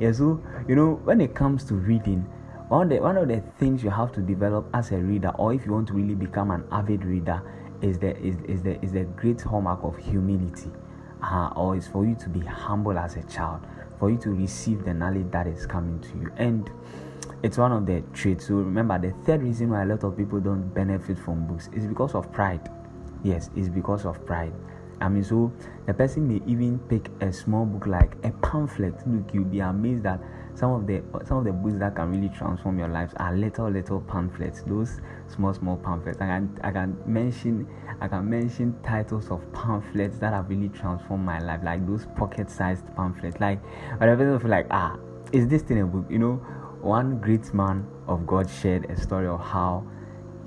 Yeah, 0.00 0.12
so 0.12 0.42
you 0.68 0.76
know 0.76 1.00
when 1.04 1.20
it 1.20 1.34
comes 1.34 1.64
to 1.64 1.74
reading, 1.74 2.20
one 2.68 2.82
of 2.82 2.88
the 2.90 3.02
one 3.02 3.16
of 3.16 3.28
the 3.28 3.42
things 3.58 3.82
you 3.82 3.90
have 3.90 4.12
to 4.12 4.20
develop 4.20 4.68
as 4.74 4.92
a 4.92 4.98
reader, 4.98 5.30
or 5.30 5.52
if 5.52 5.66
you 5.66 5.72
want 5.72 5.88
to 5.88 5.94
really 5.94 6.14
become 6.14 6.50
an 6.50 6.64
avid 6.70 7.04
reader, 7.04 7.42
is 7.82 7.98
the 7.98 8.16
is, 8.18 8.36
is 8.48 8.62
the 8.62 8.82
is 8.84 8.92
the 8.92 9.04
great 9.04 9.40
hallmark 9.40 9.82
of 9.82 9.96
humility. 9.96 10.70
Uh, 11.20 11.50
or 11.56 11.74
is 11.74 11.88
for 11.88 12.06
you 12.06 12.14
to 12.14 12.28
be 12.28 12.38
humble 12.38 12.96
as 12.96 13.16
a 13.16 13.22
child, 13.24 13.60
for 13.98 14.08
you 14.08 14.16
to 14.16 14.30
receive 14.30 14.84
the 14.84 14.94
knowledge 14.94 15.28
that 15.32 15.48
is 15.48 15.66
coming 15.66 15.98
to 16.00 16.08
you. 16.10 16.30
And 16.36 16.70
it's 17.42 17.58
one 17.58 17.72
of 17.72 17.86
the 17.86 18.02
traits. 18.12 18.46
So 18.46 18.54
remember, 18.54 18.98
the 19.00 19.12
third 19.24 19.42
reason 19.42 19.70
why 19.70 19.82
a 19.82 19.86
lot 19.86 20.04
of 20.04 20.16
people 20.16 20.38
don't 20.38 20.72
benefit 20.74 21.18
from 21.18 21.46
books 21.48 21.70
is 21.72 21.86
because 21.86 22.14
of 22.14 22.30
pride. 22.32 22.70
Yes, 23.24 23.50
it's 23.56 23.68
because 23.68 24.04
of 24.04 24.24
pride. 24.26 24.52
I 25.00 25.08
mean, 25.08 25.24
so 25.24 25.52
the 25.86 25.94
person 25.94 26.28
may 26.28 26.40
even 26.46 26.78
pick 26.88 27.10
a 27.20 27.32
small 27.32 27.64
book 27.64 27.86
like 27.86 28.14
a 28.24 28.30
pamphlet. 28.30 28.94
Look, 29.06 29.34
you'll 29.34 29.44
be 29.44 29.60
amazed 29.60 30.04
that 30.04 30.20
some 30.58 30.72
of 30.72 30.86
the 30.88 31.02
some 31.24 31.38
of 31.38 31.44
the 31.44 31.52
books 31.52 31.78
that 31.78 31.94
can 31.94 32.10
really 32.10 32.28
transform 32.30 32.80
your 32.80 32.88
lives 32.88 33.14
are 33.18 33.32
little 33.36 33.70
little 33.70 34.00
pamphlets. 34.00 34.62
Those 34.62 35.00
small 35.28 35.54
small 35.54 35.76
pamphlets. 35.76 36.20
I 36.20 36.26
can 36.26 36.58
I 36.64 36.72
can 36.72 36.98
mention 37.06 37.68
I 38.00 38.08
can 38.08 38.28
mention 38.28 38.74
titles 38.82 39.30
of 39.30 39.40
pamphlets 39.52 40.18
that 40.18 40.32
have 40.32 40.48
really 40.48 40.68
transformed 40.68 41.24
my 41.24 41.38
life, 41.38 41.60
like 41.62 41.86
those 41.86 42.06
pocket-sized 42.16 42.94
pamphlets. 42.96 43.38
Like, 43.38 43.62
whatever 43.98 44.38
feel 44.40 44.50
like 44.50 44.66
ah, 44.72 44.96
is 45.32 45.46
this 45.46 45.62
thing 45.62 45.80
a 45.80 45.86
book? 45.86 46.06
You 46.10 46.18
know, 46.18 46.34
one 46.82 47.20
great 47.20 47.54
man 47.54 47.86
of 48.08 48.26
God 48.26 48.50
shared 48.50 48.90
a 48.90 49.00
story 49.00 49.28
of 49.28 49.40
how 49.40 49.86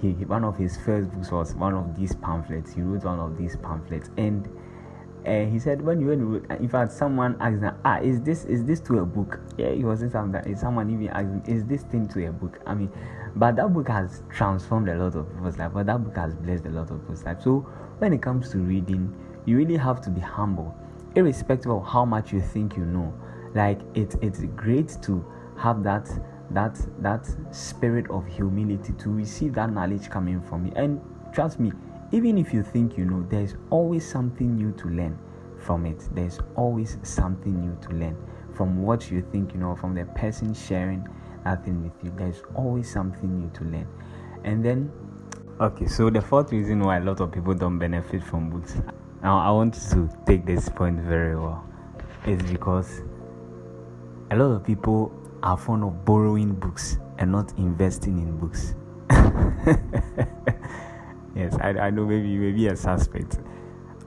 he, 0.02 0.10
one 0.26 0.44
of 0.44 0.58
his 0.58 0.76
first 0.78 1.10
books 1.12 1.32
was 1.32 1.56
one 1.56 1.74
of 1.74 1.98
these 1.98 2.16
pamphlets. 2.16 2.74
He 2.74 2.82
wrote 2.82 3.06
one 3.06 3.20
of 3.20 3.38
these 3.38 3.56
pamphlets, 3.56 4.10
and 4.18 4.50
uh, 5.26 5.46
he 5.46 5.60
said 5.60 5.82
when 5.82 6.00
you 6.00 6.08
when 6.08 6.20
you 6.20 6.46
in 6.60 6.68
fact 6.68 6.92
someone 6.92 7.38
asked 7.40 7.62
him, 7.62 7.76
ah 7.86 8.00
is 8.00 8.22
this 8.22 8.46
is 8.46 8.66
this 8.66 8.80
to 8.82 9.00
a 9.00 9.06
book? 9.06 9.40
Yeah, 9.58 9.72
he 9.72 9.84
was 9.84 10.00
saying 10.00 10.12
something. 10.12 10.56
Someone 10.56 10.90
even 10.90 11.10
asked 11.10 11.28
him, 11.28 11.44
is 11.46 11.66
this 11.66 11.84
thing 11.84 12.08
to 12.10 12.28
a 12.28 12.32
book? 12.32 12.60
I 12.66 12.74
mean, 12.74 12.92
but 13.36 13.56
that 13.56 13.74
book 13.74 13.88
has 13.88 14.24
transformed 14.30 14.90
a 14.90 14.96
lot 14.96 15.16
of 15.16 15.30
people's 15.34 15.58
life. 15.58 15.72
But 15.74 15.86
that 15.86 16.04
book 16.04 16.16
has 16.16 16.34
blessed 16.36 16.66
a 16.66 16.70
lot 16.70 16.92
of 16.92 17.02
people's 17.02 17.24
life. 17.24 17.42
So 17.42 17.60
when 18.00 18.14
it 18.14 18.22
comes 18.22 18.50
to 18.52 18.58
reading, 18.58 19.14
you 19.46 19.58
really 19.58 19.78
have 19.78 20.02
to 20.02 20.10
be 20.10 20.22
humble, 20.22 20.76
irrespective 21.16 21.72
of 21.72 21.86
how 21.86 22.06
much 22.06 22.34
you 22.34 22.42
think 22.42 22.76
you 22.76 22.86
know. 22.86 23.14
Like 23.54 23.80
it, 23.94 24.16
it's 24.22 24.42
great 24.56 24.98
to 25.04 25.24
have 25.58 25.84
that 25.84 26.10
that 26.50 26.80
that 27.00 27.30
spirit 27.52 28.10
of 28.10 28.26
humility 28.28 28.94
to 28.94 29.10
receive 29.10 29.54
that 29.54 29.72
knowledge 29.72 30.10
coming 30.10 30.42
from 30.42 30.64
me 30.64 30.72
and 30.76 31.00
trust 31.32 31.60
me 31.60 31.72
even 32.12 32.38
if 32.38 32.54
you 32.54 32.64
think 32.64 32.98
you 32.98 33.06
know 33.06 33.26
there's 33.30 33.56
always 33.70 34.08
something 34.08 34.56
new 34.56 34.72
to 34.74 34.88
learn 34.90 35.18
from 35.58 35.86
it. 35.86 36.08
There's 36.14 36.40
always 36.56 36.98
something 37.04 37.60
new 37.60 37.78
to 37.82 37.90
learn 37.96 38.18
from 38.54 38.82
what 38.82 39.12
you 39.12 39.26
think 39.32 39.54
you 39.54 39.60
know 39.60 39.76
from 39.76 39.94
the 39.94 40.06
person 40.06 40.54
sharing 40.54 41.08
that 41.44 41.64
thing 41.64 41.84
with 41.84 41.94
you. 42.04 42.14
There's 42.18 42.44
always 42.56 42.92
something 42.92 43.40
new 43.40 43.50
to 43.52 43.64
learn. 43.64 43.88
And 44.44 44.64
then 44.64 44.92
okay 45.60 45.86
so 45.86 46.10
the 46.10 46.22
fourth 46.22 46.52
reason 46.52 46.80
why 46.80 46.98
a 46.98 47.02
lot 47.02 47.20
of 47.20 47.32
people 47.32 47.54
don't 47.54 47.78
benefit 47.78 48.24
from 48.24 48.50
books 48.50 48.82
now 49.22 49.38
i 49.38 49.52
want 49.52 49.76
to 49.76 50.10
take 50.26 50.44
this 50.44 50.70
point 50.70 51.00
very 51.00 51.36
well 51.36 51.64
is 52.26 52.42
because 52.44 53.02
a 54.32 54.36
lot 54.36 54.46
of 54.46 54.64
people 54.64 55.12
are 55.44 55.58
fond 55.58 55.84
of 55.84 56.06
borrowing 56.06 56.54
books 56.54 56.98
and 57.18 57.32
not 57.32 57.52
investing 57.58 58.18
in 58.20 58.38
books. 58.38 58.76
yes, 61.36 61.56
I, 61.62 61.70
I 61.70 61.90
know 61.90 62.06
maybe 62.06 62.38
maybe 62.38 62.68
a 62.68 62.76
suspect. 62.76 63.40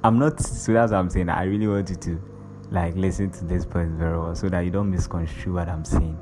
I'm 0.02 0.18
not 0.18 0.40
so 0.40 0.72
that's 0.72 0.92
what 0.92 0.98
I'm 0.98 1.10
saying. 1.10 1.28
I 1.28 1.44
really 1.44 1.66
want 1.66 1.90
you 1.90 1.96
to 1.96 2.22
like 2.70 2.94
listen 2.96 3.30
to 3.30 3.44
this 3.44 3.64
point 3.64 3.90
very 3.90 4.18
well 4.18 4.34
so 4.34 4.48
that 4.48 4.60
you 4.60 4.70
don't 4.70 4.90
misconstrue 4.90 5.54
what 5.54 5.68
I'm 5.68 5.84
saying. 5.84 6.18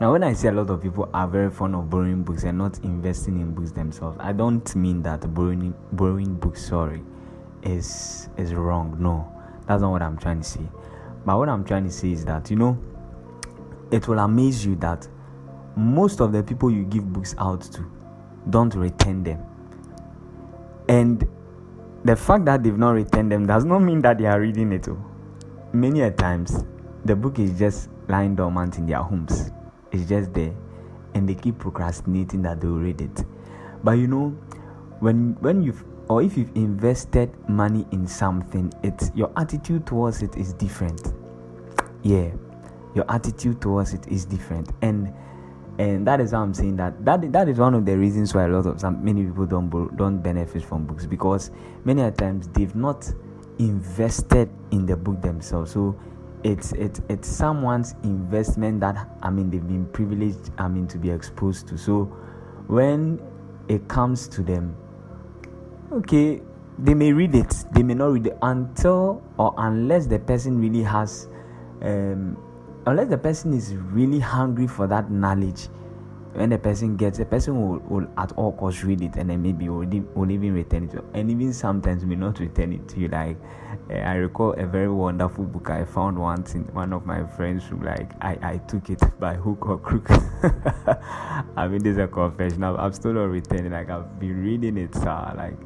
Now, 0.00 0.10
when 0.12 0.24
I 0.24 0.32
say 0.32 0.48
a 0.48 0.52
lot 0.52 0.70
of 0.70 0.82
people 0.82 1.08
are 1.14 1.28
very 1.28 1.50
fond 1.50 1.76
of 1.76 1.88
borrowing 1.88 2.24
books 2.24 2.42
and 2.42 2.58
not 2.58 2.78
investing 2.80 3.40
in 3.40 3.54
books 3.54 3.70
themselves, 3.70 4.16
I 4.20 4.32
don't 4.32 4.74
mean 4.74 5.02
that 5.02 5.32
borrowing 5.32 5.72
borrowing 5.92 6.34
books, 6.34 6.66
sorry, 6.66 7.02
is 7.62 8.28
is 8.36 8.54
wrong. 8.54 8.96
No, 8.98 9.30
that's 9.66 9.82
not 9.82 9.92
what 9.92 10.02
I'm 10.02 10.18
trying 10.18 10.40
to 10.40 10.46
say. 10.46 10.66
But 11.24 11.38
what 11.38 11.48
I'm 11.48 11.64
trying 11.64 11.84
to 11.84 11.90
say 11.90 12.10
is 12.10 12.24
that 12.24 12.50
you 12.50 12.56
know, 12.56 12.76
it 13.92 14.08
will 14.08 14.18
amaze 14.18 14.66
you 14.66 14.74
that 14.76 15.06
most 15.76 16.20
of 16.20 16.32
the 16.32 16.42
people 16.42 16.70
you 16.70 16.84
give 16.84 17.12
books 17.12 17.34
out 17.38 17.62
to 17.62 17.84
don't 18.50 18.74
return 18.74 19.22
them, 19.22 19.44
and 20.94 21.28
the 22.04 22.16
fact 22.16 22.44
that 22.44 22.62
they've 22.62 22.78
not 22.78 22.92
returned 22.92 23.32
them 23.32 23.46
does 23.46 23.64
not 23.64 23.80
mean 23.80 24.02
that 24.02 24.18
they 24.18 24.26
are 24.26 24.40
reading 24.40 24.72
it. 24.72 24.88
Oh. 24.88 25.02
Many 25.72 26.02
a 26.02 26.10
times, 26.10 26.64
the 27.04 27.16
book 27.16 27.38
is 27.38 27.58
just 27.58 27.88
lying 28.08 28.34
dormant 28.34 28.78
in 28.78 28.86
their 28.86 29.02
homes 29.02 29.50
it's 29.94 30.08
just 30.08 30.32
there 30.34 30.52
and 31.14 31.28
they 31.28 31.34
keep 31.34 31.58
procrastinating 31.58 32.42
that 32.42 32.60
they'll 32.60 32.78
read 32.78 33.00
it 33.00 33.24
but 33.82 33.92
you 33.92 34.06
know 34.06 34.28
when 35.00 35.36
when 35.40 35.62
you've 35.62 35.84
or 36.08 36.22
if 36.22 36.36
you've 36.36 36.54
invested 36.54 37.30
money 37.48 37.86
in 37.92 38.06
something 38.06 38.72
it's 38.82 39.10
your 39.14 39.30
attitude 39.36 39.86
towards 39.86 40.22
it 40.22 40.36
is 40.36 40.52
different 40.54 41.14
yeah 42.02 42.30
your 42.94 43.04
attitude 43.08 43.60
towards 43.60 43.94
it 43.94 44.06
is 44.08 44.24
different 44.24 44.70
and 44.82 45.12
and 45.78 46.06
that 46.06 46.20
is 46.20 46.32
why 46.32 46.38
i'm 46.38 46.54
saying 46.54 46.76
that 46.76 47.04
that 47.04 47.32
that 47.32 47.48
is 47.48 47.58
one 47.58 47.74
of 47.74 47.84
the 47.84 47.96
reasons 47.96 48.34
why 48.34 48.44
a 48.44 48.48
lot 48.48 48.66
of 48.66 48.80
some 48.80 49.04
many 49.04 49.24
people 49.24 49.46
don't 49.46 49.96
don't 49.96 50.18
benefit 50.18 50.64
from 50.64 50.86
books 50.86 51.06
because 51.06 51.50
many 51.84 52.08
times 52.12 52.48
they've 52.48 52.76
not 52.76 53.10
invested 53.58 54.48
in 54.70 54.86
the 54.86 54.96
book 54.96 55.20
themselves 55.20 55.72
so 55.72 55.98
it's 56.44 56.72
it's 56.72 57.00
it's 57.08 57.26
someone's 57.26 57.94
investment 58.04 58.78
that 58.80 59.08
I 59.22 59.30
mean 59.30 59.50
they've 59.50 59.66
been 59.66 59.86
privileged 59.86 60.50
I 60.58 60.68
mean 60.68 60.86
to 60.88 60.98
be 60.98 61.10
exposed 61.10 61.66
to. 61.68 61.78
So 61.78 62.04
when 62.66 63.20
it 63.68 63.88
comes 63.88 64.28
to 64.28 64.42
them, 64.42 64.76
okay, 65.90 66.42
they 66.78 66.92
may 66.92 67.12
read 67.12 67.34
it, 67.34 67.64
they 67.72 67.82
may 67.82 67.94
not 67.94 68.12
read 68.12 68.26
it 68.26 68.38
until 68.42 69.22
or 69.38 69.54
unless 69.56 70.06
the 70.06 70.18
person 70.18 70.60
really 70.60 70.82
has 70.82 71.28
um, 71.80 72.36
unless 72.86 73.08
the 73.08 73.18
person 73.18 73.52
is 73.52 73.74
really 73.74 74.20
hungry 74.20 74.66
for 74.66 74.86
that 74.86 75.10
knowledge 75.10 75.68
when 76.34 76.50
the 76.50 76.58
person 76.58 76.96
gets 76.96 77.18
the 77.18 77.24
person 77.24 77.60
will, 77.60 77.78
will 77.88 78.08
at 78.18 78.32
all 78.32 78.52
costs 78.52 78.82
read 78.82 79.00
it 79.02 79.14
and 79.16 79.30
then 79.30 79.40
maybe 79.40 79.68
will, 79.68 79.86
will 80.14 80.30
even 80.30 80.52
return 80.52 80.84
it 80.84 80.90
to, 80.90 81.04
and 81.14 81.30
even 81.30 81.52
sometimes 81.52 82.04
may 82.04 82.16
not 82.16 82.40
return 82.40 82.72
it 82.72 82.88
to 82.88 82.98
you. 82.98 83.08
Like 83.08 83.36
uh, 83.90 83.94
i 83.94 84.14
recall 84.14 84.52
a 84.54 84.66
very 84.66 84.88
wonderful 84.88 85.44
book 85.44 85.68
i 85.68 85.84
found 85.84 86.18
once 86.18 86.54
in 86.54 86.62
one 86.74 86.92
of 86.92 87.06
my 87.06 87.24
friends 87.24 87.70
room. 87.70 87.84
Like 87.84 88.10
i 88.20 88.36
i 88.42 88.56
took 88.58 88.90
it 88.90 89.00
by 89.20 89.34
hook 89.34 89.66
or 89.66 89.78
crook. 89.78 90.10
I 91.56 91.68
mean 91.68 91.82
this 91.82 91.92
is 91.92 91.98
a 91.98 92.08
confession. 92.08 92.64
I'm, 92.64 92.76
I'm 92.76 92.92
still 92.92 93.12
not 93.12 93.30
returning. 93.30 93.70
Like 93.70 93.90
i've 93.90 94.18
been 94.18 94.42
reading 94.42 94.76
it 94.76 94.94
so 94.94 95.04
like 95.36 95.56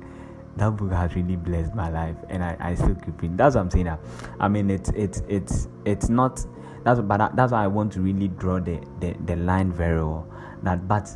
that 0.56 0.70
book 0.70 0.90
has 0.92 1.14
really 1.14 1.36
blessed 1.36 1.74
my 1.74 1.88
life 1.88 2.16
and 2.28 2.42
i, 2.42 2.56
I 2.60 2.74
still 2.74 2.94
keep 2.96 3.22
reading. 3.22 3.38
That's 3.38 3.54
what 3.54 3.62
i'm 3.62 3.70
saying. 3.70 3.86
Now 3.86 4.00
i 4.38 4.48
mean 4.48 4.70
it's 4.70 4.90
it's 4.90 5.22
it's 5.28 5.68
it's 5.86 6.10
not 6.10 6.44
that's 6.84 7.00
but 7.00 7.34
that's 7.36 7.52
why 7.52 7.64
i 7.64 7.66
want 7.66 7.92
to 7.92 8.00
really 8.00 8.28
draw 8.28 8.58
the 8.60 8.80
the, 9.00 9.14
the 9.26 9.36
line 9.36 9.72
very 9.72 10.02
well. 10.02 10.26
That 10.62 10.86
but 10.88 11.08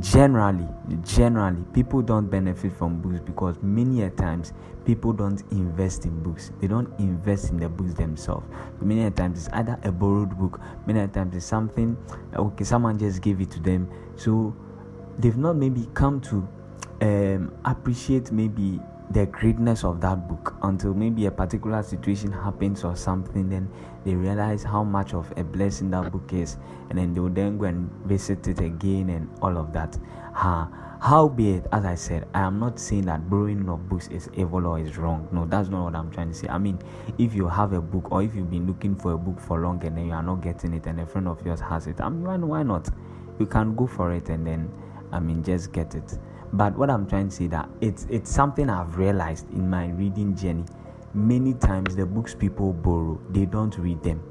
generally 0.00 0.66
generally 1.02 1.62
people 1.72 2.02
don't 2.02 2.26
benefit 2.26 2.72
from 2.72 3.00
books 3.00 3.20
because 3.20 3.56
many 3.62 4.02
a 4.02 4.10
times 4.10 4.52
people 4.84 5.12
don't 5.12 5.42
invest 5.52 6.04
in 6.04 6.22
books. 6.22 6.50
They 6.60 6.66
don't 6.66 6.92
invest 6.98 7.50
in 7.50 7.58
the 7.58 7.68
books 7.68 7.94
themselves. 7.94 8.46
So 8.78 8.84
many 8.84 9.04
a 9.04 9.10
times 9.10 9.46
it's 9.46 9.54
either 9.54 9.78
a 9.84 9.92
borrowed 9.92 10.36
book 10.38 10.60
many 10.86 11.00
a 11.00 11.08
times 11.08 11.36
it's 11.36 11.46
something 11.46 11.96
okay 12.34 12.64
someone 12.64 12.98
just 12.98 13.22
gave 13.22 13.40
it 13.40 13.50
to 13.52 13.60
them. 13.60 13.88
So 14.16 14.54
they've 15.18 15.36
not 15.36 15.56
maybe 15.56 15.88
come 15.94 16.20
to 16.22 16.48
um, 17.00 17.52
appreciate 17.64 18.32
maybe 18.32 18.80
the 19.10 19.26
greatness 19.26 19.84
of 19.84 20.00
that 20.00 20.28
book 20.28 20.56
until 20.62 20.94
maybe 20.94 21.26
a 21.26 21.30
particular 21.30 21.82
situation 21.82 22.32
happens 22.32 22.84
or 22.84 22.96
something 22.96 23.50
then 23.50 23.68
they 24.04 24.14
realize 24.14 24.62
how 24.62 24.82
much 24.82 25.12
of 25.12 25.30
a 25.36 25.44
blessing 25.44 25.90
that 25.90 26.10
book 26.10 26.32
is 26.32 26.56
and 26.88 26.98
then 26.98 27.12
they'll 27.12 27.28
then 27.28 27.58
go 27.58 27.66
and 27.66 27.90
visit 28.06 28.46
it 28.48 28.60
again 28.60 29.10
and 29.10 29.28
all 29.42 29.56
of 29.58 29.72
that. 29.72 29.98
Huh. 30.32 30.66
how 31.00 31.28
be 31.28 31.52
it? 31.52 31.66
As 31.70 31.84
i 31.84 31.94
said 31.94 32.26
i 32.34 32.40
am 32.40 32.58
not 32.58 32.78
saying 32.78 33.04
that 33.06 33.28
borrowing 33.28 33.68
of 33.68 33.88
books 33.88 34.08
is 34.08 34.28
evil 34.34 34.66
or 34.66 34.78
is 34.78 34.96
wrong. 34.96 35.28
No 35.32 35.44
that's 35.44 35.68
not 35.68 35.84
what 35.84 35.94
i'm 35.94 36.10
trying 36.10 36.30
to 36.30 36.34
say. 36.34 36.48
I 36.48 36.56
mean 36.58 36.78
if 37.18 37.34
you 37.34 37.46
have 37.46 37.74
a 37.74 37.80
book 37.82 38.10
or 38.10 38.22
if 38.22 38.34
you've 38.34 38.50
been 38.50 38.66
looking 38.66 38.96
for 38.96 39.12
a 39.12 39.18
book 39.18 39.38
for 39.38 39.60
long 39.60 39.84
and 39.84 39.98
then 39.98 40.06
you 40.06 40.12
are 40.12 40.22
not 40.22 40.36
getting 40.40 40.72
it 40.72 40.86
and 40.86 41.00
a 41.00 41.06
friend 41.06 41.28
of 41.28 41.44
yours 41.44 41.60
has 41.60 41.86
it 41.86 42.00
i 42.00 42.08
mean 42.08 42.48
why 42.48 42.62
not? 42.62 42.88
You 43.38 43.46
can 43.46 43.74
go 43.74 43.86
for 43.86 44.12
it 44.12 44.30
and 44.30 44.46
then 44.46 44.72
i 45.12 45.20
mean 45.20 45.42
just 45.44 45.72
get 45.72 45.94
it 45.94 46.18
but 46.54 46.76
what 46.78 46.88
I'm 46.88 47.04
trying 47.08 47.30
to 47.30 47.34
say 47.34 47.48
that 47.48 47.68
it's 47.80 48.06
it's 48.08 48.30
something 48.30 48.70
I've 48.70 48.96
realized 48.96 49.50
in 49.52 49.68
my 49.68 49.88
reading 49.88 50.36
journey. 50.36 50.64
Many 51.12 51.54
times 51.54 51.96
the 51.96 52.06
books 52.06 52.34
people 52.34 52.72
borrow, 52.72 53.20
they 53.30 53.44
don't 53.44 53.76
read 53.76 54.02
them. 54.04 54.22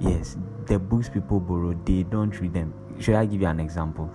Yes, 0.00 0.38
the 0.66 0.78
books 0.78 1.10
people 1.10 1.40
borrow, 1.40 1.78
they 1.84 2.04
don't 2.04 2.38
read 2.40 2.54
them. 2.54 2.72
Should 2.98 3.16
I 3.16 3.26
give 3.26 3.42
you 3.42 3.46
an 3.46 3.60
example? 3.60 4.10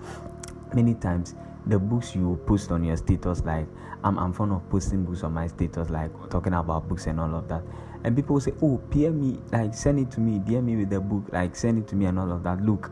Many 0.74 0.94
times 0.94 1.36
the 1.66 1.78
books 1.78 2.16
you 2.16 2.40
post 2.44 2.72
on 2.72 2.82
your 2.82 2.96
status, 2.96 3.44
like 3.44 3.66
I'm, 4.02 4.18
I'm 4.18 4.32
fond 4.32 4.52
of 4.52 4.68
posting 4.68 5.04
books 5.04 5.22
on 5.22 5.32
my 5.32 5.46
status, 5.46 5.90
like 5.90 6.10
talking 6.30 6.54
about 6.54 6.88
books 6.88 7.06
and 7.06 7.20
all 7.20 7.36
of 7.36 7.46
that. 7.48 7.62
And 8.02 8.16
people 8.16 8.40
say, 8.40 8.52
Oh, 8.62 8.78
PM 8.90 9.20
me, 9.20 9.38
like 9.52 9.74
send 9.74 10.00
it 10.00 10.10
to 10.12 10.20
me, 10.20 10.40
DM 10.40 10.64
me 10.64 10.76
with 10.76 10.90
the 10.90 11.00
book, 11.00 11.24
like 11.32 11.54
send 11.54 11.78
it 11.78 11.86
to 11.88 11.94
me 11.94 12.06
and 12.06 12.18
all 12.18 12.32
of 12.32 12.42
that. 12.42 12.60
Look, 12.62 12.90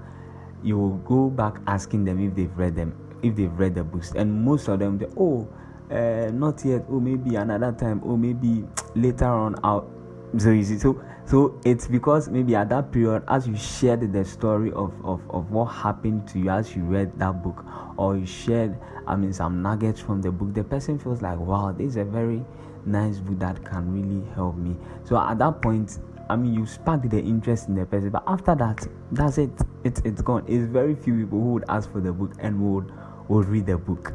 you 0.62 0.78
will 0.78 0.98
go 0.98 1.30
back 1.30 1.60
asking 1.66 2.04
them 2.04 2.24
if 2.24 2.36
they've 2.36 2.56
read 2.56 2.76
them 2.76 2.94
if 3.22 3.36
they've 3.36 3.52
read 3.52 3.74
the 3.74 3.84
books. 3.84 4.12
And 4.12 4.44
most 4.44 4.68
of 4.68 4.78
them 4.78 4.98
they 4.98 5.06
oh 5.16 5.48
uh, 5.90 6.30
not 6.32 6.64
yet. 6.64 6.84
Oh 6.90 7.00
maybe 7.00 7.36
another 7.36 7.72
time. 7.72 8.02
Oh 8.04 8.16
maybe 8.16 8.64
later 8.94 9.26
on 9.26 9.56
out. 9.64 9.90
So 10.38 10.50
you 10.50 10.64
see 10.64 10.78
so 10.78 11.02
so 11.24 11.60
it's 11.64 11.86
because 11.86 12.28
maybe 12.28 12.54
at 12.56 12.68
that 12.70 12.90
period 12.90 13.22
as 13.28 13.46
you 13.46 13.56
shared 13.56 14.12
the 14.12 14.24
story 14.24 14.72
of, 14.72 14.92
of, 15.04 15.20
of 15.30 15.50
what 15.50 15.66
happened 15.66 16.26
to 16.28 16.38
you 16.38 16.50
as 16.50 16.74
you 16.74 16.82
read 16.82 17.16
that 17.18 17.42
book 17.44 17.64
or 17.96 18.16
you 18.16 18.26
shared 18.26 18.76
i 19.06 19.14
mean 19.14 19.32
some 19.32 19.62
nuggets 19.62 20.00
from 20.00 20.20
the 20.20 20.32
book 20.32 20.52
the 20.52 20.64
person 20.64 20.98
feels 20.98 21.22
like 21.22 21.38
wow 21.38 21.70
this 21.70 21.90
is 21.90 21.96
a 21.96 22.04
very 22.04 22.44
nice 22.86 23.18
book 23.18 23.38
that 23.38 23.64
can 23.64 23.92
really 23.92 24.26
help 24.34 24.56
me. 24.56 24.76
So 25.04 25.18
at 25.18 25.38
that 25.38 25.62
point 25.62 25.98
I 26.30 26.36
mean, 26.36 26.54
you 26.54 26.64
spark 26.66 27.08
the 27.10 27.20
interest 27.20 27.68
in 27.68 27.74
the 27.74 27.84
person, 27.84 28.10
but 28.10 28.22
after 28.26 28.54
that, 28.54 28.86
that's 29.10 29.38
it. 29.38 29.50
It's 29.84 30.00
it's 30.04 30.22
gone. 30.22 30.44
It's 30.46 30.64
very 30.64 30.94
few 30.94 31.14
people 31.24 31.40
who 31.40 31.52
would 31.54 31.64
ask 31.68 31.90
for 31.92 32.00
the 32.00 32.12
book 32.12 32.32
and 32.38 32.58
would 32.60 32.90
will 33.32 33.42
read 33.44 33.66
the 33.66 33.78
book. 33.78 34.12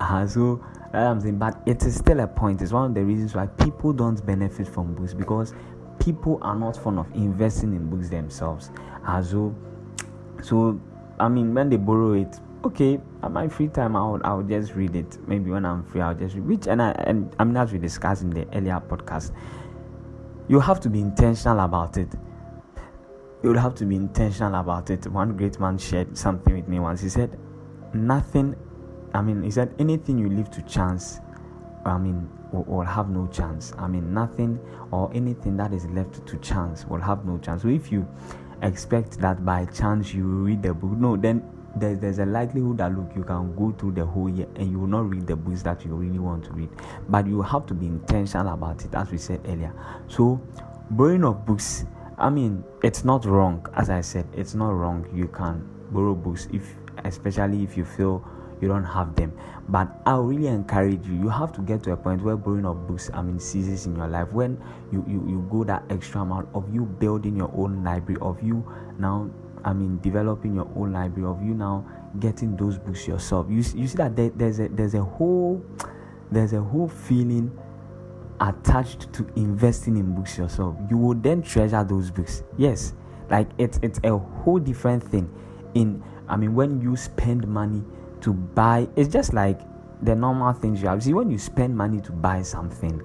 Uh, 0.00 0.26
so 0.26 0.64
I'm 0.92 1.20
saying, 1.20 1.38
but 1.38 1.60
it 1.66 1.82
is 1.84 1.96
still 1.96 2.20
a 2.20 2.26
point. 2.26 2.62
It's 2.62 2.72
one 2.72 2.90
of 2.90 2.94
the 2.94 3.04
reasons 3.04 3.34
why 3.34 3.46
people 3.46 3.92
don't 3.92 4.24
benefit 4.24 4.68
from 4.68 4.94
books 4.94 5.14
because 5.14 5.54
people 5.98 6.38
are 6.42 6.54
not 6.54 6.76
fond 6.76 6.98
of 6.98 7.12
investing 7.14 7.74
in 7.74 7.90
books 7.90 8.08
themselves. 8.08 8.70
Uh, 9.06 9.22
so, 9.22 9.54
so 10.42 10.80
I 11.18 11.28
mean, 11.28 11.54
when 11.54 11.70
they 11.70 11.76
borrow 11.76 12.12
it, 12.12 12.38
okay, 12.64 13.00
at 13.22 13.30
my 13.32 13.48
free 13.48 13.68
time, 13.68 13.96
I'll 13.96 14.20
I'll 14.24 14.42
just 14.42 14.74
read 14.74 14.94
it. 14.94 15.18
Maybe 15.26 15.50
when 15.50 15.64
I'm 15.64 15.82
free, 15.82 16.00
I'll 16.00 16.14
just 16.14 16.34
read. 16.34 16.46
Which 16.46 16.66
and 16.68 16.80
I 16.80 16.90
and 16.92 17.34
I 17.38 17.44
mean, 17.44 17.56
as 17.56 17.72
we 17.72 17.78
discussed 17.78 18.22
in 18.22 18.30
the 18.30 18.46
earlier 18.54 18.80
podcast, 18.86 19.32
you 20.48 20.60
have 20.60 20.78
to 20.80 20.88
be 20.88 21.00
intentional 21.00 21.60
about 21.60 21.96
it. 21.96 22.08
You'll 23.42 23.58
have 23.58 23.74
to 23.76 23.84
be 23.84 23.96
intentional 23.96 24.60
about 24.60 24.90
it. 24.90 25.06
One 25.08 25.36
great 25.36 25.58
man 25.58 25.78
shared 25.78 26.16
something 26.16 26.54
with 26.54 26.68
me 26.68 26.78
once. 26.78 27.00
He 27.00 27.08
said, 27.08 27.36
nothing 27.94 28.54
i 29.14 29.20
mean 29.20 29.42
he 29.42 29.50
said 29.50 29.74
anything 29.78 30.18
you 30.18 30.28
leave 30.28 30.50
to 30.50 30.62
chance 30.62 31.20
i 31.84 31.96
mean 31.98 32.28
will, 32.52 32.64
will, 32.64 32.84
have 32.84 33.08
no 33.08 33.26
chance. 33.28 33.72
I 33.78 33.88
mean 33.88 34.12
nothing 34.12 34.60
or 34.90 35.10
anything 35.14 35.56
that 35.56 35.72
is 35.72 35.86
left 35.86 36.26
to 36.26 36.36
chance 36.38 36.86
will 36.86 37.00
have 37.00 37.24
no 37.24 37.38
chance. 37.38 37.62
So 37.62 37.68
if 37.68 37.90
you 37.90 38.06
expect 38.62 39.18
that 39.20 39.44
by 39.44 39.64
chance 39.66 40.14
you 40.14 40.24
read 40.24 40.62
the 40.62 40.72
book 40.72 40.92
no 40.92 41.16
then 41.16 41.42
there's, 41.74 41.98
there's 41.98 42.18
a 42.18 42.26
likelihood 42.26 42.78
that 42.78 42.96
look 42.96 43.10
you 43.16 43.24
can 43.24 43.56
go 43.56 43.72
through 43.76 43.92
the 43.92 44.04
whole 44.04 44.28
year 44.28 44.46
and 44.56 44.70
you 44.70 44.78
will 44.78 44.86
not 44.86 45.08
read 45.08 45.26
the 45.26 45.34
books 45.34 45.62
that 45.62 45.84
you 45.84 45.94
really 45.94 46.18
want 46.18 46.44
to 46.44 46.52
read. 46.52 46.68
But 47.08 47.26
you 47.26 47.42
have 47.42 47.66
to 47.66 47.74
be 47.74 47.86
intentional 47.86 48.52
about 48.52 48.84
it 48.84 48.94
as 48.94 49.10
we 49.10 49.18
said 49.18 49.40
earlier. 49.46 49.72
So 50.08 50.40
borrowing 50.90 51.24
of 51.24 51.46
books 51.46 51.86
i 52.18 52.28
mean 52.28 52.62
it's 52.82 53.04
not 53.04 53.24
wrong. 53.24 53.66
As 53.74 53.90
i 53.90 54.00
said 54.00 54.26
it's 54.34 54.54
not 54.54 54.70
wrong. 54.70 55.08
You 55.14 55.28
can 55.28 55.66
borrow 55.90 56.14
books 56.14 56.46
if 56.52 56.74
especially 57.04 57.62
if 57.62 57.76
you 57.76 57.84
feel 57.84 58.24
you 58.60 58.68
don't 58.68 58.84
have 58.84 59.14
them. 59.16 59.36
But 59.68 59.88
I 60.06 60.16
really 60.16 60.46
encourage 60.46 61.06
you. 61.06 61.14
You 61.14 61.28
have 61.28 61.52
to 61.52 61.60
get 61.62 61.82
to 61.84 61.92
a 61.92 61.96
point 61.96 62.22
where 62.22 62.36
borrowing 62.36 62.64
of 62.64 62.86
books, 62.86 63.10
I 63.12 63.22
mean, 63.22 63.38
ceases 63.38 63.86
in 63.86 63.96
your 63.96 64.06
life. 64.06 64.32
When 64.32 64.60
you, 64.92 65.04
you, 65.08 65.24
you 65.28 65.48
go 65.50 65.64
that 65.64 65.82
extra 65.90 66.20
amount 66.20 66.48
of 66.54 66.72
you 66.72 66.84
building 66.84 67.36
your 67.36 67.50
own 67.56 67.82
library, 67.82 68.20
of 68.20 68.42
you 68.42 68.64
now 68.98 69.30
I 69.64 69.72
mean, 69.72 69.98
developing 70.00 70.56
your 70.56 70.68
own 70.76 70.92
library, 70.92 71.28
of 71.28 71.42
you 71.42 71.54
now 71.54 71.84
getting 72.18 72.56
those 72.56 72.78
books 72.78 73.06
yourself. 73.06 73.46
You, 73.48 73.56
you 73.56 73.86
see 73.86 73.96
that 73.96 74.16
there, 74.16 74.30
there's 74.30 74.60
a 74.60 74.68
there's 74.68 74.94
a 74.94 75.02
whole 75.02 75.64
there's 76.30 76.52
a 76.52 76.60
whole 76.60 76.88
feeling 76.88 77.56
attached 78.40 79.12
to 79.12 79.26
investing 79.36 79.96
in 79.96 80.14
books 80.14 80.36
yourself. 80.36 80.76
You 80.90 80.96
will 80.98 81.14
then 81.14 81.42
treasure 81.42 81.84
those 81.84 82.10
books. 82.10 82.42
Yes, 82.56 82.94
like 83.30 83.48
it's 83.58 83.78
it's 83.82 84.00
a 84.04 84.16
whole 84.16 84.58
different 84.58 85.02
thing. 85.02 85.32
In 85.74 86.02
I 86.32 86.36
mean, 86.36 86.54
when 86.54 86.80
you 86.80 86.96
spend 86.96 87.46
money 87.46 87.84
to 88.22 88.32
buy, 88.32 88.88
it's 88.96 89.12
just 89.12 89.34
like 89.34 89.60
the 90.00 90.16
normal 90.16 90.54
things 90.54 90.80
you 90.80 90.88
have. 90.88 91.02
See, 91.02 91.12
when 91.12 91.30
you 91.30 91.36
spend 91.36 91.76
money 91.76 92.00
to 92.00 92.10
buy 92.10 92.40
something, 92.40 93.02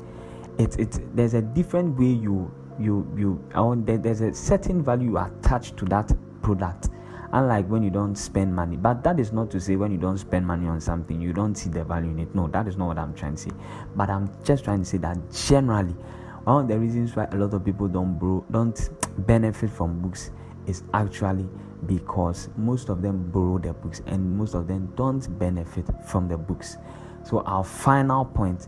it's 0.58 0.78
it's 0.78 1.02
there's 1.14 1.34
a 1.34 1.42
different 1.42 2.00
way 2.00 2.06
you 2.06 2.50
you 2.80 3.06
you 3.18 3.44
own 3.54 3.84
there's 3.84 4.22
a 4.22 4.34
certain 4.34 4.82
value 4.82 5.18
attached 5.18 5.76
to 5.78 5.86
that 5.86 6.16
product 6.42 6.90
unlike 7.34 7.68
when 7.68 7.84
you 7.84 7.90
don't 7.90 8.16
spend 8.16 8.56
money. 8.56 8.78
But 8.78 9.04
that 9.04 9.20
is 9.20 9.34
not 9.34 9.52
to 9.52 9.60
say 9.60 9.76
when 9.76 9.92
you 9.92 9.98
don't 9.98 10.18
spend 10.18 10.48
money 10.48 10.66
on 10.68 10.80
something 10.80 11.20
you 11.20 11.34
don't 11.34 11.56
see 11.56 11.70
the 11.70 11.84
value 11.84 12.12
in 12.12 12.20
it. 12.20 12.34
No 12.34 12.48
that 12.48 12.66
is 12.66 12.78
not 12.78 12.88
what 12.88 12.98
i'm 12.98 13.14
trying 13.14 13.36
to 13.36 13.42
say. 13.42 13.52
But 13.98 14.10
i'm 14.10 14.30
just 14.46 14.64
trying 14.64 14.80
to 14.80 14.86
say 14.86 15.00
that 15.00 15.18
generally 15.34 15.96
one 16.46 16.64
of 16.64 16.68
the 16.70 16.80
reasons 16.80 17.14
why 17.14 17.28
a 17.32 17.36
lot 17.36 17.54
of 17.54 17.66
people 17.66 17.90
don't 17.90 18.18
bro 18.18 18.46
don't 18.52 18.90
benefit 19.28 19.70
from 19.70 20.00
books 20.00 20.32
is 20.68 20.84
actually 20.94 21.48
because 21.86 22.50
most 22.58 22.90
of 22.90 23.02
them 23.02 23.30
borrow 23.32 23.58
their 23.58 23.74
books 23.74 24.02
and 24.08 24.38
most 24.38 24.54
of 24.54 24.68
them 24.68 24.92
don't 24.96 25.40
benefit 25.40 25.86
from 26.06 26.28
the 26.28 26.38
books 26.38 26.78
so 27.28 27.42
our 27.42 27.64
final 27.64 28.24
point 28.24 28.68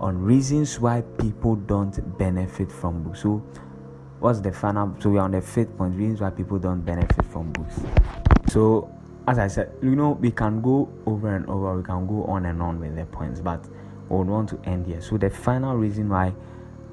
on 0.00 0.18
reasons 0.20 0.80
why 0.80 1.02
people 1.18 1.54
don't 1.54 2.18
benefit 2.18 2.72
from 2.72 3.02
books. 3.04 3.22
So, 3.22 3.44
what's 4.18 4.40
the 4.40 4.50
final? 4.50 4.96
So, 4.98 5.10
we're 5.10 5.20
on 5.20 5.32
the 5.32 5.40
fifth 5.42 5.76
point 5.76 5.94
reasons 5.94 6.20
why 6.20 6.30
people 6.30 6.58
don't 6.58 6.80
benefit 6.80 7.24
from 7.26 7.52
books. 7.52 7.78
So, 8.48 8.90
as 9.28 9.38
I 9.38 9.46
said, 9.46 9.72
you 9.82 9.94
know, 9.94 10.12
we 10.12 10.30
can 10.32 10.60
go 10.60 10.90
over 11.06 11.36
and 11.36 11.46
over, 11.46 11.76
we 11.76 11.82
can 11.84 12.06
go 12.06 12.24
on 12.24 12.46
and 12.46 12.60
on 12.62 12.80
with 12.80 12.96
the 12.96 13.04
points, 13.04 13.40
but 13.40 13.64
we 14.08 14.16
would 14.16 14.26
want 14.26 14.48
to 14.48 14.60
end 14.64 14.86
here. 14.86 15.02
So, 15.02 15.18
the 15.18 15.30
final 15.30 15.76
reason 15.76 16.08
why 16.08 16.34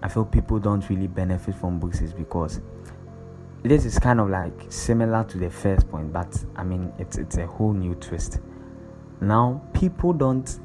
I 0.03 0.09
feel 0.09 0.25
people 0.25 0.59
don't 0.59 0.87
really 0.89 1.07
benefit 1.07 1.55
from 1.55 1.79
books 1.79 2.01
is 2.01 2.13
because 2.13 2.59
this 3.67 3.85
is 3.85 3.97
kind 3.99 4.19
of 4.19 4.29
like 4.29 4.53
similar 4.69 5.23
to 5.25 5.37
the 5.37 5.49
first 5.49 5.89
point, 5.89 6.13
but 6.13 6.43
I 6.55 6.63
mean, 6.63 6.91
it's 6.99 7.17
it's 7.17 7.37
a 7.37 7.47
whole 7.47 7.73
new 7.73 7.95
twist. 7.95 8.39
Now, 9.19 9.61
people 9.73 10.13
don't 10.13 10.59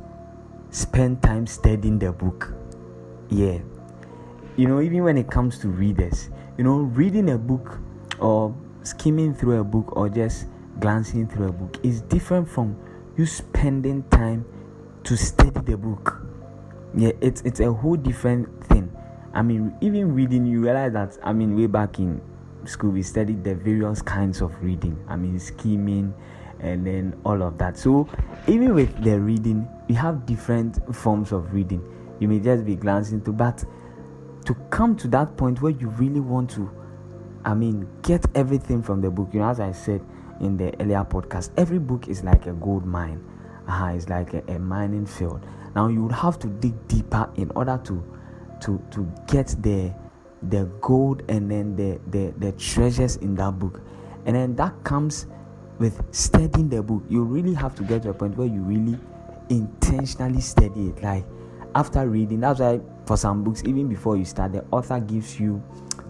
spend 0.70 1.22
time 1.22 1.46
studying 1.46 1.98
the 1.98 2.12
book. 2.12 2.52
Yeah. 3.28 3.58
You 4.56 4.68
know, 4.68 4.80
even 4.80 5.04
when 5.04 5.16
it 5.16 5.30
comes 5.30 5.58
to 5.60 5.68
readers, 5.68 6.28
you 6.58 6.64
know, 6.64 6.80
reading 6.80 7.30
a 7.30 7.38
book 7.38 7.78
or 8.18 8.54
skimming 8.82 9.34
through 9.34 9.60
a 9.60 9.64
book 9.64 9.96
or 9.96 10.08
just 10.08 10.46
glancing 10.80 11.26
through 11.26 11.48
a 11.48 11.52
book 11.52 11.78
is 11.82 12.02
different 12.02 12.48
from 12.48 12.76
you 13.16 13.24
spending 13.24 14.02
time 14.10 14.44
to 15.04 15.16
study 15.16 15.60
the 15.60 15.76
book. 15.76 16.20
Yeah, 16.94 17.12
it's 17.20 17.40
it's 17.42 17.60
a 17.60 17.72
whole 17.72 17.96
different 17.96 18.64
thing. 18.64 18.94
I 19.32 19.40
mean, 19.40 19.74
even 19.80 20.14
reading, 20.14 20.44
you 20.44 20.60
realize 20.60 20.92
that 20.92 21.18
I 21.22 21.32
mean, 21.32 21.56
way 21.56 21.66
back 21.66 21.98
in 21.98 22.20
school, 22.66 22.90
we 22.90 23.02
studied 23.02 23.44
the 23.44 23.54
various 23.54 24.02
kinds 24.02 24.40
of 24.40 24.62
reading. 24.62 25.02
I 25.08 25.16
mean, 25.16 25.38
skimming, 25.38 26.14
and 26.60 26.86
then 26.86 27.14
all 27.24 27.42
of 27.42 27.58
that. 27.58 27.76
So 27.76 28.08
even 28.46 28.74
with 28.74 29.02
the 29.02 29.20
reading, 29.20 29.68
we 29.88 29.94
have 29.96 30.26
different 30.26 30.78
forms 30.94 31.32
of 31.32 31.52
reading. 31.52 31.82
You 32.20 32.28
may 32.28 32.38
just 32.38 32.64
be 32.64 32.76
glancing 32.76 33.20
through, 33.20 33.34
but 33.34 33.64
to 34.44 34.54
come 34.70 34.96
to 34.96 35.08
that 35.08 35.36
point 35.36 35.60
where 35.60 35.72
you 35.72 35.88
really 35.90 36.20
want 36.20 36.50
to, 36.50 36.70
I 37.44 37.54
mean, 37.54 37.88
get 38.02 38.24
everything 38.34 38.82
from 38.82 39.00
the 39.00 39.10
book. 39.10 39.30
You 39.32 39.40
know, 39.40 39.48
as 39.48 39.60
I 39.60 39.72
said 39.72 40.00
in 40.40 40.56
the 40.56 40.72
earlier 40.80 41.04
podcast, 41.04 41.50
every 41.56 41.78
book 41.78 42.08
is 42.08 42.22
like 42.22 42.46
a 42.46 42.52
gold 42.52 42.86
mine. 42.86 43.24
Uh, 43.68 43.92
it's 43.94 44.08
like 44.08 44.34
a, 44.34 44.42
a 44.48 44.58
mining 44.58 45.06
field. 45.06 45.44
Now 45.74 45.88
you 45.88 46.02
would 46.02 46.12
have 46.12 46.38
to 46.40 46.48
dig 46.48 46.88
deeper 46.88 47.30
in 47.36 47.50
order 47.54 47.80
to 47.84 48.04
to 48.60 48.80
to 48.90 49.12
get 49.26 49.48
the 49.62 49.92
the 50.48 50.64
gold 50.80 51.22
and 51.28 51.50
then 51.50 51.76
the, 51.76 52.00
the 52.10 52.32
the 52.38 52.52
treasures 52.52 53.16
in 53.16 53.34
that 53.36 53.58
book. 53.58 53.80
And 54.26 54.36
then 54.36 54.56
that 54.56 54.84
comes 54.84 55.26
with 55.78 56.00
studying 56.14 56.68
the 56.68 56.82
book, 56.82 57.02
you 57.08 57.22
really 57.22 57.54
have 57.54 57.74
to 57.74 57.82
get 57.82 58.02
to 58.02 58.10
a 58.10 58.14
point 58.14 58.36
where 58.36 58.46
you 58.46 58.60
really 58.60 58.98
intentionally 59.48 60.40
study 60.40 60.88
it. 60.88 61.02
Like 61.02 61.24
after 61.74 62.06
reading, 62.08 62.40
that's 62.40 62.60
why 62.60 62.80
for 63.06 63.16
some 63.16 63.42
books, 63.42 63.62
even 63.64 63.88
before 63.88 64.16
you 64.16 64.24
start, 64.24 64.52
the 64.52 64.64
author 64.70 65.00
gives 65.00 65.40
you 65.40 65.62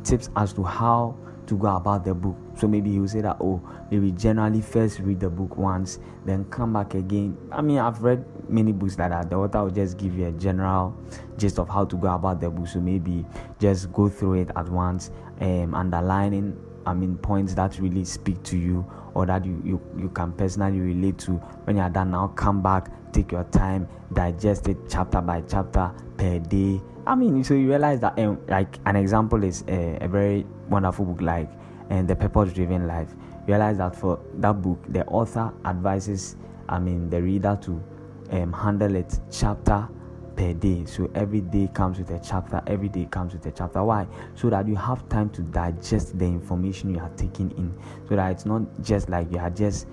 tips 0.05 0.29
as 0.37 0.53
to 0.55 0.63
how 0.63 1.17
to 1.47 1.57
go 1.57 1.77
about 1.77 2.05
the 2.05 2.15
book. 2.15 2.37
So 2.57 2.69
maybe 2.69 2.99
will 2.99 3.09
say 3.09 3.21
that, 3.21 3.37
oh, 3.41 3.61
maybe 3.91 4.13
generally 4.13 4.61
first 4.61 5.01
read 5.01 5.21
the 5.21 5.31
book 5.31 5.57
once, 5.57 5.99
then 6.25 6.45
come 6.47 6.73
back 6.73 6.95
again. 6.95 7.37
I 7.51 7.63
mean, 7.63 7.79
I've 7.79 8.03
read 8.03 8.25
many 8.49 8.73
books 8.73 8.99
like 8.99 9.11
that. 9.11 9.31
The 9.31 9.37
author 9.37 9.65
will 9.65 9.71
just 9.71 9.99
give 9.99 10.17
you 10.17 10.27
a 10.27 10.33
general 10.33 10.97
gist 11.37 11.59
of 11.59 11.69
how 11.69 11.85
to 11.85 11.97
go 11.97 12.15
about 12.15 12.41
the 12.41 12.51
book. 12.51 12.69
So 12.69 12.81
maybe 12.81 13.25
just 13.59 13.93
go 13.93 14.09
through 14.09 14.35
it 14.35 14.51
at 14.57 14.69
once, 14.69 15.11
um, 15.41 15.75
underlining 15.75 16.57
I 16.85 16.95
mean 16.95 17.17
points 17.17 17.55
that 17.55 17.79
really 17.79 18.05
speak 18.05 18.43
to 18.45 18.57
you 18.57 18.85
or 19.15 19.27
that 19.27 19.45
you, 19.45 19.61
you, 19.65 19.81
you 19.97 20.09
can 20.09 20.33
personally 20.33 20.81
relate 20.81 21.19
to. 21.19 21.33
When 21.65 21.77
you 21.77 21.83
are 21.83 21.91
done 21.91 22.11
now, 22.11 22.29
come 22.29 22.63
back, 22.63 22.91
take 23.13 23.33
your 23.33 23.45
time, 23.45 23.89
digest 24.13 24.69
it 24.69 24.77
chapter 24.89 25.21
by 25.21 25.43
chapter 25.43 25.93
per 26.17 26.39
day. 26.39 26.81
I 27.07 27.15
mean, 27.15 27.43
so 27.45 27.55
you 27.55 27.69
realize 27.69 28.01
that 28.01 28.19
um, 28.19 28.39
like 28.49 28.79
an 28.87 28.97
example 28.97 29.43
is 29.45 29.65
a, 29.69 29.99
a 30.01 30.09
very 30.09 30.47
wonderful 30.69 31.05
book 31.05 31.21
like 31.21 31.51
and 31.91 32.07
the 32.09 32.17
purpose 32.17 32.53
driven 32.53 32.87
life. 32.87 33.09
Realize 33.47 33.79
that 33.79 33.97
for 33.97 34.21
that 34.35 34.63
book, 34.63 34.79
the 34.89 35.05
author 35.07 35.53
advises 35.65 36.37
I 36.69 36.79
mean 36.79 37.11
the 37.11 37.21
reader 37.21 37.59
to 37.63 37.83
um, 38.31 38.53
handle 38.53 38.95
it 38.95 39.19
chapter 39.31 39.89
per 40.37 40.55
day. 40.55 40.85
So 40.87 41.11
every 41.15 41.41
day 41.41 41.69
comes 41.75 41.99
with 41.99 42.11
a 42.11 42.21
chapter, 42.21 42.63
every 42.67 42.89
day 42.89 43.07
comes 43.11 43.33
with 43.33 43.45
a 43.47 43.51
chapter. 43.51 43.83
Why? 43.83 44.07
So 44.35 44.49
that 44.51 44.67
you 44.67 44.77
have 44.77 45.09
time 45.09 45.31
to 45.31 45.43
digest 45.43 46.19
the 46.19 46.25
information 46.25 46.95
you 46.95 47.01
are 47.01 47.11
taking 47.17 47.51
in. 47.53 47.75
So 48.09 48.17
that 48.17 48.31
it's 48.31 48.47
not 48.47 48.63
just 48.83 49.09
like 49.09 49.31
you 49.33 49.39
are 49.39 49.51
just 49.51 49.87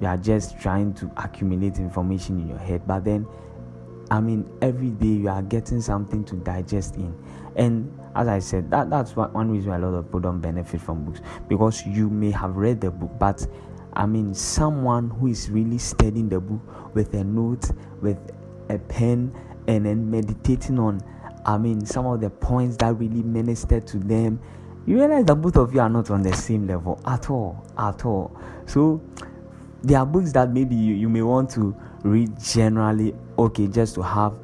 you 0.00 0.06
are 0.06 0.16
just 0.16 0.58
trying 0.60 0.94
to 0.94 1.10
accumulate 1.16 1.78
information 1.78 2.40
in 2.40 2.48
your 2.48 2.58
head, 2.58 2.82
but 2.86 3.04
then 3.04 3.26
I 4.10 4.20
mean 4.20 4.50
every 4.62 4.90
day 4.90 5.06
you 5.06 5.28
are 5.28 5.42
getting 5.42 5.80
something 5.80 6.24
to 6.24 6.36
digest 6.36 6.96
in. 6.96 7.14
And 7.56 7.96
as 8.14 8.28
I 8.28 8.38
said, 8.38 8.70
that, 8.70 8.90
that's 8.90 9.14
one 9.14 9.50
reason 9.50 9.72
a 9.72 9.78
lot 9.78 9.94
of 9.94 10.06
people 10.06 10.20
don't 10.20 10.40
benefit 10.40 10.80
from 10.80 11.04
books 11.04 11.20
because 11.48 11.84
you 11.86 12.08
may 12.08 12.30
have 12.30 12.56
read 12.56 12.80
the 12.80 12.90
book, 12.90 13.10
but 13.18 13.46
I 13.92 14.06
mean, 14.06 14.34
someone 14.34 15.10
who 15.10 15.26
is 15.26 15.50
really 15.50 15.78
studying 15.78 16.28
the 16.28 16.40
book 16.40 16.94
with 16.94 17.14
a 17.14 17.24
note, 17.24 17.70
with 18.00 18.18
a 18.68 18.78
pen, 18.78 19.34
and 19.66 19.86
then 19.86 20.10
meditating 20.10 20.78
on, 20.78 21.00
I 21.44 21.58
mean, 21.58 21.84
some 21.84 22.06
of 22.06 22.20
the 22.20 22.30
points 22.30 22.76
that 22.78 22.94
really 22.94 23.22
ministered 23.22 23.86
to 23.88 23.98
them, 23.98 24.40
you 24.86 24.96
realize 24.96 25.24
that 25.26 25.36
both 25.36 25.56
of 25.56 25.74
you 25.74 25.80
are 25.80 25.88
not 25.88 26.10
on 26.10 26.22
the 26.22 26.32
same 26.32 26.66
level 26.66 27.00
at 27.04 27.30
all, 27.30 27.64
at 27.76 28.04
all. 28.04 28.36
So, 28.66 29.00
there 29.82 29.98
are 29.98 30.06
books 30.06 30.32
that 30.32 30.50
maybe 30.50 30.74
you, 30.74 30.94
you 30.94 31.08
may 31.08 31.22
want 31.22 31.50
to 31.50 31.74
read 32.02 32.38
generally, 32.40 33.14
okay, 33.38 33.66
just 33.66 33.94
to 33.94 34.02
have 34.02 34.34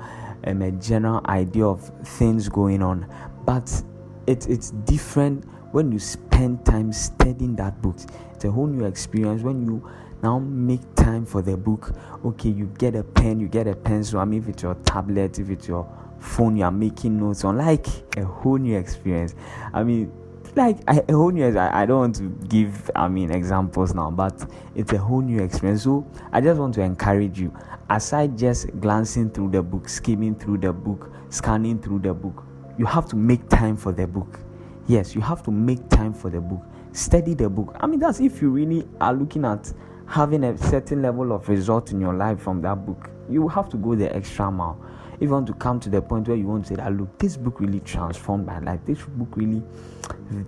um, 0.44 0.62
a 0.62 0.70
general 0.72 1.20
idea 1.26 1.66
of 1.66 1.90
things 2.04 2.48
going 2.48 2.82
on, 2.82 3.06
but 3.44 3.82
it, 4.26 4.48
it's 4.48 4.70
different 4.70 5.44
when 5.72 5.92
you 5.92 5.98
spend 5.98 6.64
time 6.64 6.92
studying 6.92 7.54
that 7.56 7.80
book. 7.82 7.96
It's 8.34 8.44
a 8.44 8.50
whole 8.50 8.66
new 8.66 8.84
experience 8.84 9.42
when 9.42 9.64
you 9.64 9.88
now 10.22 10.38
make 10.38 10.80
time 10.94 11.26
for 11.26 11.42
the 11.42 11.56
book. 11.56 11.94
Okay 12.24 12.48
you 12.48 12.66
get 12.78 12.94
a 12.94 13.04
pen 13.04 13.40
you 13.40 13.48
get 13.48 13.66
a 13.66 13.74
pencil. 13.74 14.20
I 14.20 14.24
mean 14.24 14.42
if 14.42 14.48
it's 14.48 14.62
your 14.62 14.74
tablet 14.76 15.38
if 15.38 15.50
it's 15.50 15.68
your 15.68 15.86
phone 16.18 16.56
you 16.56 16.64
are 16.64 16.72
making 16.72 17.18
notes 17.18 17.44
on 17.44 17.58
like 17.58 17.86
a 18.16 18.24
whole 18.24 18.56
new 18.56 18.76
experience. 18.76 19.34
I 19.74 19.82
mean 19.82 20.12
like 20.56 20.78
a 20.88 21.12
whole 21.12 21.30
new 21.30 21.46
I, 21.56 21.82
I 21.82 21.86
don't 21.86 21.98
want 21.98 22.16
to 22.16 22.30
give 22.48 22.90
i 22.96 23.08
mean 23.08 23.30
examples 23.30 23.94
now 23.94 24.10
but 24.10 24.50
it's 24.74 24.92
a 24.92 24.98
whole 24.98 25.20
new 25.20 25.42
experience. 25.42 25.82
So 25.82 26.06
i 26.32 26.40
just 26.40 26.58
want 26.58 26.74
to 26.74 26.80
encourage 26.80 27.38
you 27.38 27.54
aside 27.90 28.38
just 28.38 28.68
glancing 28.80 29.30
through 29.30 29.50
the 29.50 29.62
book 29.62 29.88
skimming 29.88 30.34
through 30.34 30.58
the 30.58 30.72
book 30.72 31.12
scanning 31.28 31.80
through 31.80 31.98
the 32.00 32.14
book 32.14 32.42
you 32.78 32.86
have 32.86 33.06
to 33.08 33.16
make 33.16 33.48
time 33.48 33.76
for 33.76 33.92
the 33.92 34.06
book. 34.06 34.38
Yes 34.86 35.14
you 35.14 35.20
have 35.20 35.42
to 35.44 35.50
make 35.50 35.88
time 35.88 36.12
for 36.12 36.30
the 36.30 36.40
book. 36.40 36.62
Study 36.92 37.34
the 37.34 37.48
book. 37.48 37.76
I 37.80 37.86
mean 37.86 38.00
that's 38.00 38.20
if 38.20 38.40
you 38.40 38.50
really 38.50 38.86
are 39.00 39.14
looking 39.14 39.44
at 39.44 39.72
having 40.06 40.44
a 40.44 40.56
certain 40.56 41.02
level 41.02 41.32
of 41.32 41.48
result 41.48 41.90
in 41.92 42.00
your 42.00 42.14
life 42.14 42.40
from 42.40 42.62
that 42.62 42.86
book, 42.86 43.10
you 43.28 43.48
have 43.48 43.68
to 43.70 43.76
go 43.76 43.94
the 43.94 44.14
extra 44.14 44.50
mile. 44.50 44.80
If 45.16 45.22
you 45.22 45.30
want 45.30 45.46
to 45.46 45.54
come 45.54 45.80
to 45.80 45.90
the 45.90 46.02
point 46.02 46.28
where 46.28 46.36
you 46.36 46.46
want 46.46 46.64
to 46.64 46.68
say 46.68 46.74
that, 46.76 46.86
ah, 46.86 46.94
look, 46.94 47.18
this 47.18 47.36
book 47.36 47.60
really 47.60 47.80
transformed 47.80 48.46
my 48.46 48.58
life. 48.60 48.80
This 48.84 49.02
book 49.02 49.28
really 49.34 49.62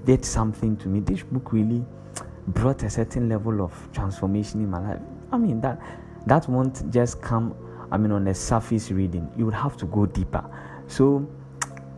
did 0.05 0.25
something 0.25 0.77
to 0.79 0.89
me. 0.89 1.01
This 1.01 1.23
book 1.23 1.53
really 1.53 1.85
brought 2.49 2.83
a 2.83 2.91
certain 2.91 3.29
level 3.29 3.63
of 3.63 3.73
transformation 3.93 4.61
in 4.61 4.71
my 4.71 4.81
life. 4.81 5.01
I 5.33 5.39
mean 5.39 5.61
that 5.63 5.81
that 6.27 6.49
won't 6.49 6.91
just 6.91 7.21
come. 7.23 7.55
I 7.91 7.97
mean 7.97 8.13
on 8.13 8.29
a 8.29 8.35
surface 8.35 8.91
reading. 8.91 9.31
You 9.37 9.47
would 9.47 9.55
have 9.55 9.77
to 9.79 9.87
go 9.87 10.07
deeper. 10.07 10.45
So, 10.87 11.27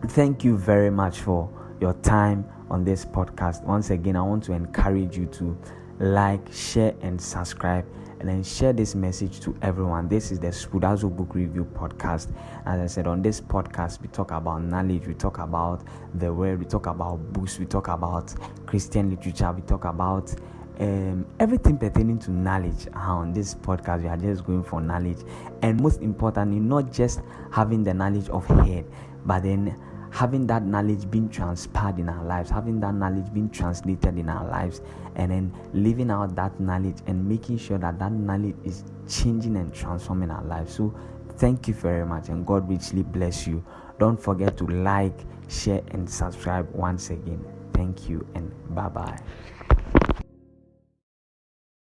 thank 0.07 0.43
you 0.43 0.57
very 0.57 0.89
much 0.89 1.19
for 1.19 1.49
your 1.79 1.93
time 1.95 2.45
on 2.69 2.83
this 2.83 3.03
podcast. 3.05 3.63
Once 3.63 3.89
again, 3.89 4.15
I 4.15 4.21
want 4.21 4.43
to 4.45 4.53
encourage 4.53 5.17
you 5.17 5.25
to 5.27 5.57
like, 5.99 6.51
share, 6.51 6.93
and 7.01 7.21
subscribe. 7.21 7.85
And 8.21 8.29
then 8.29 8.43
share 8.43 8.71
this 8.71 8.93
message 8.93 9.39
to 9.39 9.57
everyone. 9.63 10.07
This 10.07 10.31
is 10.31 10.37
the 10.37 10.49
Spoudazo 10.49 11.09
Book 11.09 11.33
Review 11.33 11.65
Podcast. 11.73 12.31
As 12.67 12.79
I 12.79 12.85
said, 12.85 13.07
on 13.07 13.23
this 13.23 13.41
podcast, 13.41 13.99
we 13.99 14.09
talk 14.09 14.29
about 14.29 14.61
knowledge, 14.61 15.07
we 15.07 15.15
talk 15.15 15.39
about 15.39 15.81
the 16.13 16.31
word, 16.31 16.59
we 16.59 16.65
talk 16.65 16.85
about 16.85 17.15
books, 17.33 17.57
we 17.57 17.65
talk 17.65 17.87
about 17.87 18.31
Christian 18.67 19.09
literature, 19.09 19.51
we 19.51 19.63
talk 19.63 19.85
about 19.85 20.35
um, 20.79 21.25
everything 21.39 21.79
pertaining 21.79 22.19
to 22.19 22.29
knowledge 22.29 22.87
on 22.93 23.33
this 23.33 23.55
podcast 23.55 24.03
we 24.03 24.07
are 24.07 24.17
just 24.17 24.45
going 24.45 24.63
for 24.63 24.81
knowledge 24.81 25.19
and 25.61 25.79
most 25.81 26.01
importantly 26.01 26.59
not 26.59 26.91
just 26.91 27.21
having 27.51 27.83
the 27.83 27.93
knowledge 27.93 28.29
of 28.29 28.45
head 28.65 28.85
but 29.25 29.43
then 29.43 29.75
having 30.11 30.45
that 30.45 30.63
knowledge 30.63 31.09
being 31.09 31.29
transpired 31.29 31.97
in 31.97 32.09
our 32.09 32.23
lives 32.25 32.49
having 32.49 32.79
that 32.79 32.93
knowledge 32.93 33.33
being 33.33 33.49
translated 33.49 34.17
in 34.17 34.29
our 34.29 34.47
lives 34.49 34.81
and 35.15 35.31
then 35.31 35.53
living 35.73 36.11
out 36.11 36.35
that 36.35 36.57
knowledge 36.59 36.97
and 37.07 37.27
making 37.27 37.57
sure 37.57 37.77
that 37.77 37.97
that 37.99 38.11
knowledge 38.11 38.55
is 38.63 38.83
changing 39.07 39.57
and 39.57 39.73
transforming 39.73 40.29
our 40.31 40.43
lives. 40.43 40.73
So 40.73 40.93
thank 41.37 41.67
you 41.67 41.73
very 41.73 42.05
much 42.05 42.29
and 42.29 42.45
god 42.45 42.69
richly 42.69 43.03
bless 43.03 43.47
you. 43.47 43.63
Don't 43.99 44.21
forget 44.21 44.57
to 44.57 44.67
like 44.67 45.19
share 45.47 45.81
and 45.91 46.09
subscribe 46.09 46.69
once 46.73 47.09
again. 47.09 47.43
Thank 47.73 48.09
you 48.09 48.25
and 48.35 48.51
bye 48.75 48.89
bye 48.89 49.17